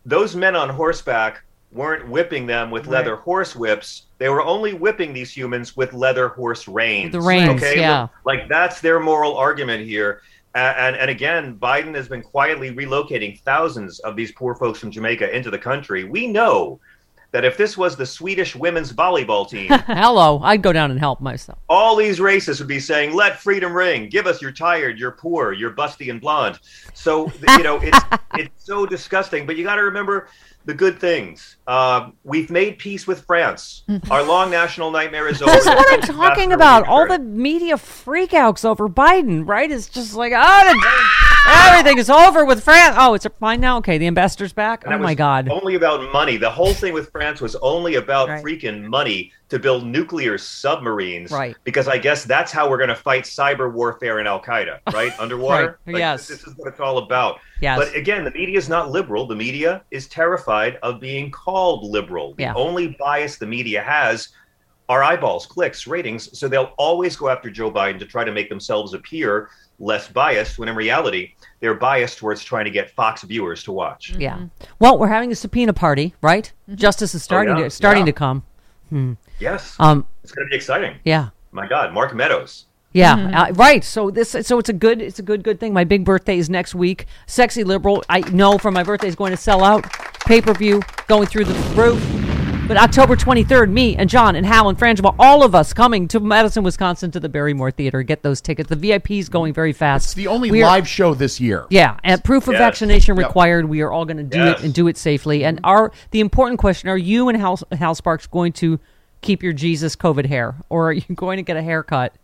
those 0.06 0.34
men 0.34 0.56
on 0.56 0.70
horseback 0.70 1.44
weren't 1.72 2.08
whipping 2.08 2.46
them 2.46 2.70
with 2.70 2.86
leather 2.86 3.16
horse 3.16 3.54
whips. 3.54 4.06
They 4.16 4.30
were 4.30 4.40
only 4.40 4.72
whipping 4.72 5.12
these 5.12 5.30
humans 5.30 5.76
with 5.76 5.92
leather 5.92 6.28
horse 6.28 6.66
reins. 6.66 7.12
The 7.12 7.20
reins, 7.20 7.62
okay? 7.62 7.78
yeah. 7.78 8.08
Like 8.24 8.48
that's 8.48 8.80
their 8.80 8.98
moral 8.98 9.36
argument 9.36 9.84
here. 9.84 10.22
And, 10.54 10.96
and 10.96 11.10
again, 11.10 11.58
Biden 11.58 11.94
has 11.94 12.08
been 12.08 12.22
quietly 12.22 12.74
relocating 12.74 13.38
thousands 13.42 13.98
of 13.98 14.16
these 14.16 14.32
poor 14.32 14.54
folks 14.54 14.78
from 14.78 14.90
Jamaica 14.90 15.36
into 15.36 15.50
the 15.50 15.58
country. 15.58 16.04
We 16.04 16.26
know 16.26 16.80
that 17.36 17.44
if 17.44 17.58
this 17.58 17.76
was 17.76 17.96
the 17.96 18.06
Swedish 18.06 18.56
women's 18.56 18.94
volleyball 18.94 19.46
team, 19.46 19.68
Hello, 19.86 20.40
I'd 20.42 20.62
go 20.62 20.72
down 20.72 20.90
and 20.90 20.98
help 20.98 21.20
myself. 21.20 21.58
all 21.68 21.94
these 21.94 22.18
racists 22.18 22.60
would 22.60 22.66
be 22.66 22.80
saying, 22.80 23.12
"Let 23.12 23.38
freedom 23.38 23.74
ring. 23.74 24.08
Give 24.08 24.26
us 24.26 24.40
you're 24.40 24.52
tired, 24.52 24.98
you're 24.98 25.10
poor, 25.10 25.52
you're 25.52 25.72
busty 25.72 26.10
and 26.10 26.18
blonde." 26.18 26.58
So 26.94 27.30
you 27.46 27.62
know 27.62 27.78
it's 27.82 27.98
it's 28.36 28.64
so 28.64 28.86
disgusting. 28.86 29.44
But 29.44 29.56
you 29.56 29.64
got 29.64 29.76
to 29.76 29.82
remember 29.82 30.28
the 30.66 30.74
good 30.74 30.98
things. 31.00 31.56
Um, 31.66 32.12
we've 32.24 32.50
made 32.50 32.78
peace 32.78 33.06
with 33.06 33.24
France. 33.24 33.84
Our 34.10 34.22
long 34.22 34.50
national 34.50 34.90
nightmare 34.90 35.28
is 35.28 35.40
over. 35.40 35.50
This 35.52 35.62
is 35.64 35.68
what 35.68 35.92
I'm 35.94 36.00
talking 36.00 36.52
about. 36.52 36.86
All 36.88 37.06
the 37.06 37.18
media 37.20 37.76
freakouts 37.76 38.64
over 38.64 38.88
Biden, 38.88 39.46
right? 39.46 39.70
It's 39.70 39.88
just 39.88 40.14
like, 40.14 40.32
oh, 40.36 40.74
everything 41.48 41.98
is 41.98 42.10
over 42.10 42.44
with 42.44 42.62
France. 42.62 42.96
Oh, 42.98 43.14
it's 43.14 43.26
fine 43.38 43.60
now. 43.60 43.78
Okay, 43.78 43.98
the 43.98 44.06
ambassador's 44.06 44.52
back. 44.52 44.84
And 44.84 44.94
Oh 44.94 44.98
my 44.98 45.14
God. 45.14 45.48
Only 45.48 45.76
about 45.76 46.12
money. 46.12 46.36
The 46.36 46.50
whole 46.50 46.74
thing 46.74 46.92
with 46.92 47.10
France 47.10 47.40
was 47.40 47.54
only 47.56 47.94
about 47.94 48.28
Right. 48.28 48.44
freaking 48.44 48.84
money 48.84 49.32
to 49.48 49.58
build 49.60 49.86
nuclear 49.86 50.36
submarines. 50.38 51.30
Right. 51.30 51.54
Because 51.64 51.86
I 51.88 51.98
guess 51.98 52.24
that's 52.24 52.50
how 52.50 52.68
we're 52.68 52.78
going 52.78 52.88
to 52.88 52.96
fight 52.96 53.24
cyber 53.24 53.72
warfare 53.72 54.18
and 54.18 54.26
Al 54.26 54.42
Qaeda, 54.42 54.80
right? 54.92 55.12
Underwater. 55.20 55.78
Right. 55.86 55.98
Yes. 55.98 56.26
This, 56.26 56.38
this 56.38 56.46
is 56.48 56.54
what 56.56 56.68
it's 56.68 56.80
all 56.80 56.98
about. 56.98 57.38
Yes. 57.60 57.78
But 57.78 57.94
again, 57.94 58.24
the 58.24 58.32
media 58.32 58.58
is 58.58 58.68
not 58.68 58.90
liberal. 58.90 59.26
The 59.26 59.36
media 59.36 59.82
is 59.92 60.08
terrified 60.08 60.76
of 60.82 60.98
being 61.00 61.30
called 61.30 61.84
liberal. 61.84 62.34
The 62.34 62.42
Yeah. 62.44 62.54
only 62.54 62.96
bias 62.98 63.36
the 63.38 63.46
media 63.46 63.82
has 63.82 64.30
are 64.88 65.02
eyeballs, 65.02 65.46
clicks, 65.46 65.86
ratings. 65.86 66.36
So 66.38 66.48
they'll 66.48 66.72
always 66.76 67.14
go 67.16 67.28
after 67.28 67.50
Joe 67.50 67.70
Biden 67.70 67.98
to 68.00 68.06
try 68.06 68.24
to 68.24 68.32
make 68.32 68.48
themselves 68.48 68.94
appear 68.94 69.48
less 69.78 70.08
biased, 70.08 70.58
when 70.58 70.68
in 70.68 70.74
reality, 70.74 71.34
they're 71.60 71.74
biased 71.74 72.18
towards 72.18 72.42
trying 72.42 72.64
to 72.64 72.70
get 72.70 72.90
Fox 72.92 73.22
viewers 73.22 73.62
to 73.64 73.72
watch. 73.72 74.14
Yeah. 74.18 74.38
Well, 74.78 74.98
we're 74.98 75.08
having 75.08 75.30
a 75.30 75.34
subpoena 75.34 75.72
party, 75.74 76.14
right? 76.22 76.50
Justice 76.74 77.14
is 77.14 77.22
starting 77.22 77.50
Mm-hmm. 77.54 77.58
Oh, 77.58 77.62
yeah. 77.62 77.68
to 77.68 77.70
starting 77.70 78.02
Yeah. 78.06 78.12
to 78.12 78.12
come 78.12 78.42
Yes. 79.38 79.76
Um, 79.78 80.06
it's 80.22 80.32
going 80.32 80.46
to 80.46 80.50
be 80.50 80.56
exciting. 80.56 80.96
yeah. 81.04 81.28
My 81.52 81.66
God, 81.66 81.94
Mark 81.94 82.14
Meadows. 82.14 82.66
Yeah, 82.92 83.46
uh, 83.48 83.52
right. 83.54 83.82
So 83.84 84.10
this, 84.10 84.30
so 84.42 84.58
it's 84.58 84.68
a 84.68 84.72
good, 84.74 85.00
it's 85.02 85.18
a 85.18 85.22
good, 85.22 85.42
good 85.42 85.58
thing. 85.60 85.72
My 85.72 85.84
big 85.84 86.04
birthday 86.04 86.38
is 86.38 86.48
next 86.50 86.74
week. 86.74 87.06
Sexy 87.26 87.62
liberal, 87.64 88.02
I 88.08 88.20
know 88.20 88.58
for 88.58 88.70
my 88.70 88.82
birthday 88.82 89.08
is 89.08 89.14
going 89.14 89.30
to 89.32 89.36
sell 89.36 89.62
out. 89.64 89.84
Pay 90.26 90.40
per 90.40 90.52
view 90.54 90.82
going 91.06 91.26
through 91.26 91.44
the 91.44 91.54
roof. 91.74 92.02
But 92.68 92.76
October 92.78 93.14
23rd, 93.16 93.70
me 93.70 93.96
and 93.96 94.10
John 94.10 94.34
and 94.34 94.44
Hal 94.44 94.68
and 94.68 94.78
Frangela, 94.78 95.14
all 95.18 95.44
of 95.44 95.54
us 95.54 95.72
coming 95.72 96.08
to 96.08 96.20
Madison, 96.20 96.64
Wisconsin 96.64 97.10
to 97.12 97.20
the 97.20 97.28
Barrymore 97.28 97.70
Theater. 97.70 98.02
Get 98.02 98.22
those 98.22 98.40
tickets. 98.40 98.68
The 98.68 98.76
VIP 98.76 99.12
is 99.12 99.28
going 99.28 99.54
very 99.54 99.72
fast. 99.72 100.06
It's 100.06 100.14
the 100.14 100.26
only 100.26 100.50
We 100.50 100.62
are- 100.62 100.66
live 100.66 100.88
show 100.88 101.14
this 101.14 101.38
year. 101.40 101.64
Yeah, 101.70 101.96
and 102.02 102.22
proof 102.24 102.48
of 102.48 102.54
Yes. 102.54 102.60
vaccination 102.60 103.16
Yep. 103.16 103.26
required. 103.26 103.66
We 103.66 103.82
are 103.82 103.92
all 103.92 104.04
going 104.04 104.16
to 104.16 104.24
do 104.24 104.38
Yes. 104.38 104.58
it 104.60 104.64
and 104.64 104.74
do 104.74 104.88
it 104.88 104.96
safely. 104.98 105.44
And 105.44 105.60
are 105.64 105.92
the 106.10 106.20
important 106.20 106.58
question: 106.58 106.88
Are 106.90 106.98
you 106.98 107.28
and 107.28 107.38
Hal, 107.38 107.58
Hal 107.72 107.94
Sparks 107.94 108.26
going 108.26 108.52
to 108.54 108.80
keep 109.26 109.42
your 109.42 109.52
Jesus 109.52 109.96
COVID 109.96 110.26
hair, 110.26 110.54
or 110.68 110.90
are 110.90 110.92
you 110.92 111.02
going 111.14 111.36
to 111.36 111.42
get 111.42 111.56
a 111.56 111.62
haircut? 111.62 112.14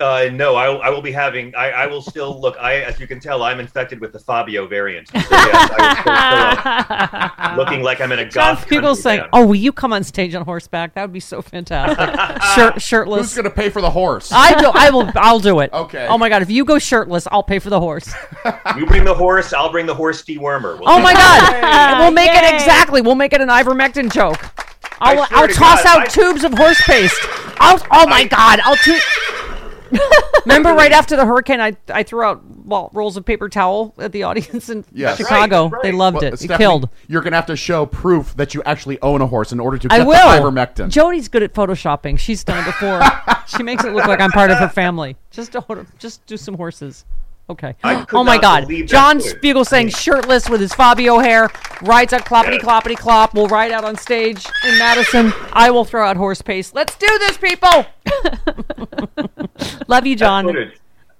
Uh, 0.00 0.30
no, 0.32 0.54
I, 0.56 0.72
I 0.72 0.88
will 0.88 1.02
be 1.02 1.12
having. 1.12 1.54
I, 1.54 1.70
I 1.70 1.86
will 1.86 2.00
still 2.00 2.40
look. 2.40 2.56
I, 2.58 2.76
as 2.76 2.98
you 2.98 3.06
can 3.06 3.20
tell, 3.20 3.42
I'm 3.42 3.60
infected 3.60 4.00
with 4.00 4.12
the 4.12 4.18
Fabio 4.18 4.66
variant. 4.66 5.08
So 5.08 5.18
yes, 5.18 5.70
I 5.70 6.48
will 6.48 7.36
still, 7.36 7.52
uh, 7.52 7.56
looking 7.62 7.82
like 7.82 8.00
I'm 8.00 8.10
in 8.10 8.20
a 8.20 8.24
John 8.28 8.54
goth 8.54 8.66
Fugel 8.66 8.80
country 8.80 9.02
saying, 9.02 9.20
band. 9.20 9.30
"Oh, 9.34 9.46
will 9.46 9.54
you 9.54 9.70
come 9.70 9.92
on 9.92 10.02
stage 10.02 10.34
on 10.34 10.46
horseback? 10.46 10.94
That 10.94 11.02
would 11.02 11.12
be 11.12 11.20
so 11.20 11.42
fantastic. 11.42 12.42
Shirt, 12.54 12.80
shirtless. 12.80 13.20
Who's 13.20 13.34
going 13.34 13.44
to 13.44 13.50
pay 13.50 13.68
for 13.68 13.82
the 13.82 13.90
horse? 13.90 14.30
I 14.32 14.58
do. 14.58 14.70
I 14.72 14.88
will. 14.88 15.10
I'll 15.14 15.40
do 15.40 15.60
it. 15.60 15.70
Okay. 15.74 16.06
Oh 16.08 16.16
my 16.16 16.30
god! 16.30 16.40
If 16.40 16.50
you 16.50 16.64
go 16.64 16.78
shirtless, 16.78 17.28
I'll 17.30 17.42
pay 17.42 17.58
for 17.58 17.68
the 17.68 17.80
horse. 17.80 18.10
You 18.78 18.86
bring 18.86 19.04
the 19.04 19.14
horse. 19.14 19.52
I'll 19.52 19.70
bring 19.70 19.84
the 19.84 19.94
horse 19.94 20.22
dewormer. 20.24 20.78
We'll 20.78 20.88
Oh 20.88 21.00
my 21.02 21.12
god! 21.12 21.98
we'll 22.00 22.12
make 22.12 22.30
it 22.32 22.54
exactly. 22.54 23.02
We'll 23.02 23.14
make 23.14 23.34
it 23.34 23.42
an 23.42 23.48
ivermectin 23.48 24.10
joke. 24.10 24.40
I'll, 25.00 25.26
I'll 25.30 25.48
to 25.48 25.54
toss 25.54 25.82
God, 25.82 25.96
out 25.98 26.02
I- 26.02 26.06
tubes 26.06 26.44
of 26.44 26.54
horse 26.54 26.80
paste. 26.82 27.18
I'll. 27.58 27.80
Oh 27.90 28.06
my 28.06 28.20
I- 28.20 28.24
god! 28.24 28.60
I'll. 28.64 28.76
T- 28.76 28.98
Remember, 30.46 30.72
right 30.72 30.90
after 30.92 31.16
the 31.16 31.26
hurricane, 31.26 31.60
I 31.60 31.76
I 31.92 32.02
threw 32.02 32.22
out 32.22 32.42
well 32.64 32.88
rolls 32.94 33.16
of 33.18 33.24
paper 33.26 33.48
towel 33.50 33.92
at 33.98 34.12
the 34.12 34.22
audience 34.22 34.68
in 34.70 34.84
Yes. 34.92 35.18
Chicago. 35.18 35.64
Right, 35.64 35.70
that's 35.72 35.82
They 35.82 35.92
loved 35.92 36.16
Well, 36.22 36.32
it. 36.32 36.42
It 36.44 36.50
killed. 36.56 36.88
You're 37.08 37.20
going 37.20 37.32
to 37.32 37.36
have 37.36 37.46
to 37.46 37.56
show 37.56 37.84
proof 37.84 38.34
that 38.36 38.54
you 38.54 38.62
actually 38.64 39.00
own 39.02 39.20
a 39.20 39.26
horse 39.26 39.52
in 39.52 39.60
order 39.60 39.76
to 39.78 39.88
get 39.88 39.94
I 39.94 39.98
the 40.02 40.06
will. 40.06 40.16
ivermectin. 40.16 40.88
Jody's 40.88 41.28
good 41.28 41.42
at 41.42 41.52
photoshopping. 41.52 42.18
She's 42.18 42.42
done 42.42 42.62
it 42.62 42.66
before. 42.66 43.02
she 43.46 43.62
makes 43.62 43.84
it 43.84 43.92
look 43.92 44.06
like 44.06 44.20
I'm 44.20 44.30
part 44.30 44.50
of 44.50 44.58
her 44.58 44.68
family. 44.68 45.16
Just 45.30 45.52
to, 45.52 45.86
just 45.98 46.24
do 46.26 46.36
some 46.38 46.54
horses. 46.54 47.04
Okay. 47.50 47.74
I 47.84 48.04
could 48.04 48.16
Oh 48.18 48.24
my 48.24 48.36
not 48.36 48.42
God. 48.42 48.68
that 48.68 48.86
John 48.86 49.18
footage. 49.18 49.36
Spiegel 49.36 49.64
saying 49.64 49.88
shirtless 49.90 50.48
with 50.48 50.60
his 50.60 50.72
Fabio 50.72 51.18
hair, 51.18 51.50
rides 51.82 52.12
out 52.12 52.24
cloppity 52.24 52.52
Yes. 52.54 52.64
cloppity 52.64 52.96
clop. 52.96 53.34
We'll 53.34 53.48
ride 53.48 53.72
out 53.72 53.84
on 53.84 53.96
stage 53.96 54.46
in 54.66 54.78
Madison. 54.78 55.32
I 55.52 55.70
will 55.70 55.84
throw 55.84 56.06
out 56.06 56.16
horse 56.16 56.40
pace. 56.40 56.72
Let's 56.72 56.96
do 56.96 57.06
this, 57.18 57.36
people. 57.36 57.84
Love 59.88 60.06
you, 60.06 60.16
John. 60.16 60.70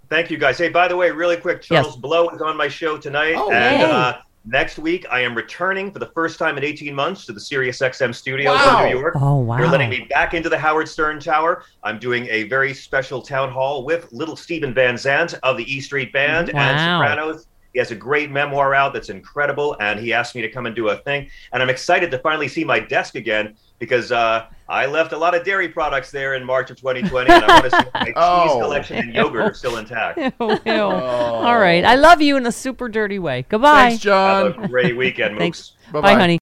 Thank 0.09 0.31
you, 0.31 0.37
guys. 0.39 0.59
Hey, 0.59 0.69
by 0.69 0.89
the 0.89 0.97
way, 0.97 1.11
really 1.11 1.37
quick, 1.37 1.59
Yes. 1.71 1.85
Charles 1.85 1.97
Blow 1.97 2.29
is 2.31 2.41
on 2.43 2.57
my 2.57 2.69
show 2.69 2.97
tonight, 2.99 3.35
Oh, 3.37 3.51
and 3.51 3.81
yay. 3.81 3.91
uh, 3.91 4.13
next 4.45 4.79
week 4.79 5.07
I 5.11 5.21
am 5.21 5.35
returning 5.35 5.93
for 5.93 5.99
the 5.99 6.11
first 6.15 6.39
time 6.39 6.59
in 6.59 6.65
18 6.65 6.95
months 6.95 7.25
to 7.27 7.33
the 7.33 7.41
Sirius 7.41 7.79
XM 7.79 8.15
studios 8.15 8.55
Wow. 8.57 8.85
in 8.85 8.91
New 8.93 8.99
York. 9.01 9.15
Oh, 9.21 9.37
wow. 9.39 9.57
They're 9.59 9.69
letting 9.69 9.91
me 9.91 10.07
back 10.11 10.35
into 10.35 10.49
the 10.49 10.59
Howard 10.59 10.89
Stern 10.89 11.21
Tower. 11.21 11.65
I'm 11.83 11.99
doing 11.99 12.27
a 12.31 12.45
very 12.45 12.75
special 12.75 13.23
town 13.23 13.51
hall 13.51 13.85
with 13.85 14.13
little 14.13 14.37
Steven 14.37 14.75
Van 14.75 14.97
Zandt 14.97 15.35
of 15.43 15.57
the 15.57 15.65
E 15.73 15.81
Street 15.81 16.13
Band 16.13 16.51
and 16.55 16.79
Sopranos. 16.79 17.47
He 17.73 17.79
has 17.79 17.91
a 17.91 17.95
great 17.95 18.31
memoir 18.31 18.75
out 18.75 18.93
that's 18.93 19.09
incredible, 19.09 19.77
and 19.81 19.99
he 19.99 20.13
asked 20.13 20.35
me 20.35 20.43
to 20.43 20.51
come 20.51 20.67
and 20.67 20.77
do 20.77 20.89
a 20.89 20.97
thing. 20.99 21.29
And 21.53 21.63
I'm 21.63 21.71
excited 21.71 22.11
to 22.11 22.19
finally 22.19 22.49
see 22.49 22.65
my 22.65 22.79
desk 22.81 23.15
again 23.15 23.55
because 23.79 24.13
uh, 24.13 24.47
I 24.69 24.87
left 24.87 25.13
a 25.13 25.17
lot 25.17 25.35
of 25.35 25.45
dairy 25.45 25.69
products 25.69 26.11
there 26.11 26.35
in 26.35 26.45
March 26.45 26.71
of 26.71 26.77
2020, 26.77 27.31
and 27.31 27.45
I 27.45 27.49
want 27.49 27.65
to 27.65 27.71
see 27.71 27.77
if 27.87 27.95
my 27.95 28.05
cheese 28.05 28.13
Oh. 28.17 28.59
collection 28.61 28.99
and 28.99 29.15
yogurt 29.15 29.43
are 29.43 29.55
still 29.55 29.79
intact. 29.79 30.19
Ew, 30.41 30.61
ew. 30.67 30.73
All 30.83 31.59
right. 31.59 31.85
I 31.85 31.95
love 31.97 32.21
you 32.21 32.37
in 32.37 32.47
a 32.47 32.53
super 32.53 32.89
dirty 32.89 33.19
way. 33.19 33.45
Goodbye. 33.49 33.89
Thanks, 33.91 34.03
John. 34.03 34.53
Have 34.53 34.65
a 34.65 34.69
great 34.69 34.97
weekend, 34.97 35.39
Thanks. 35.39 35.73
Bye-bye. 35.93 36.01
Bye, 36.01 36.13
honey. 36.13 36.31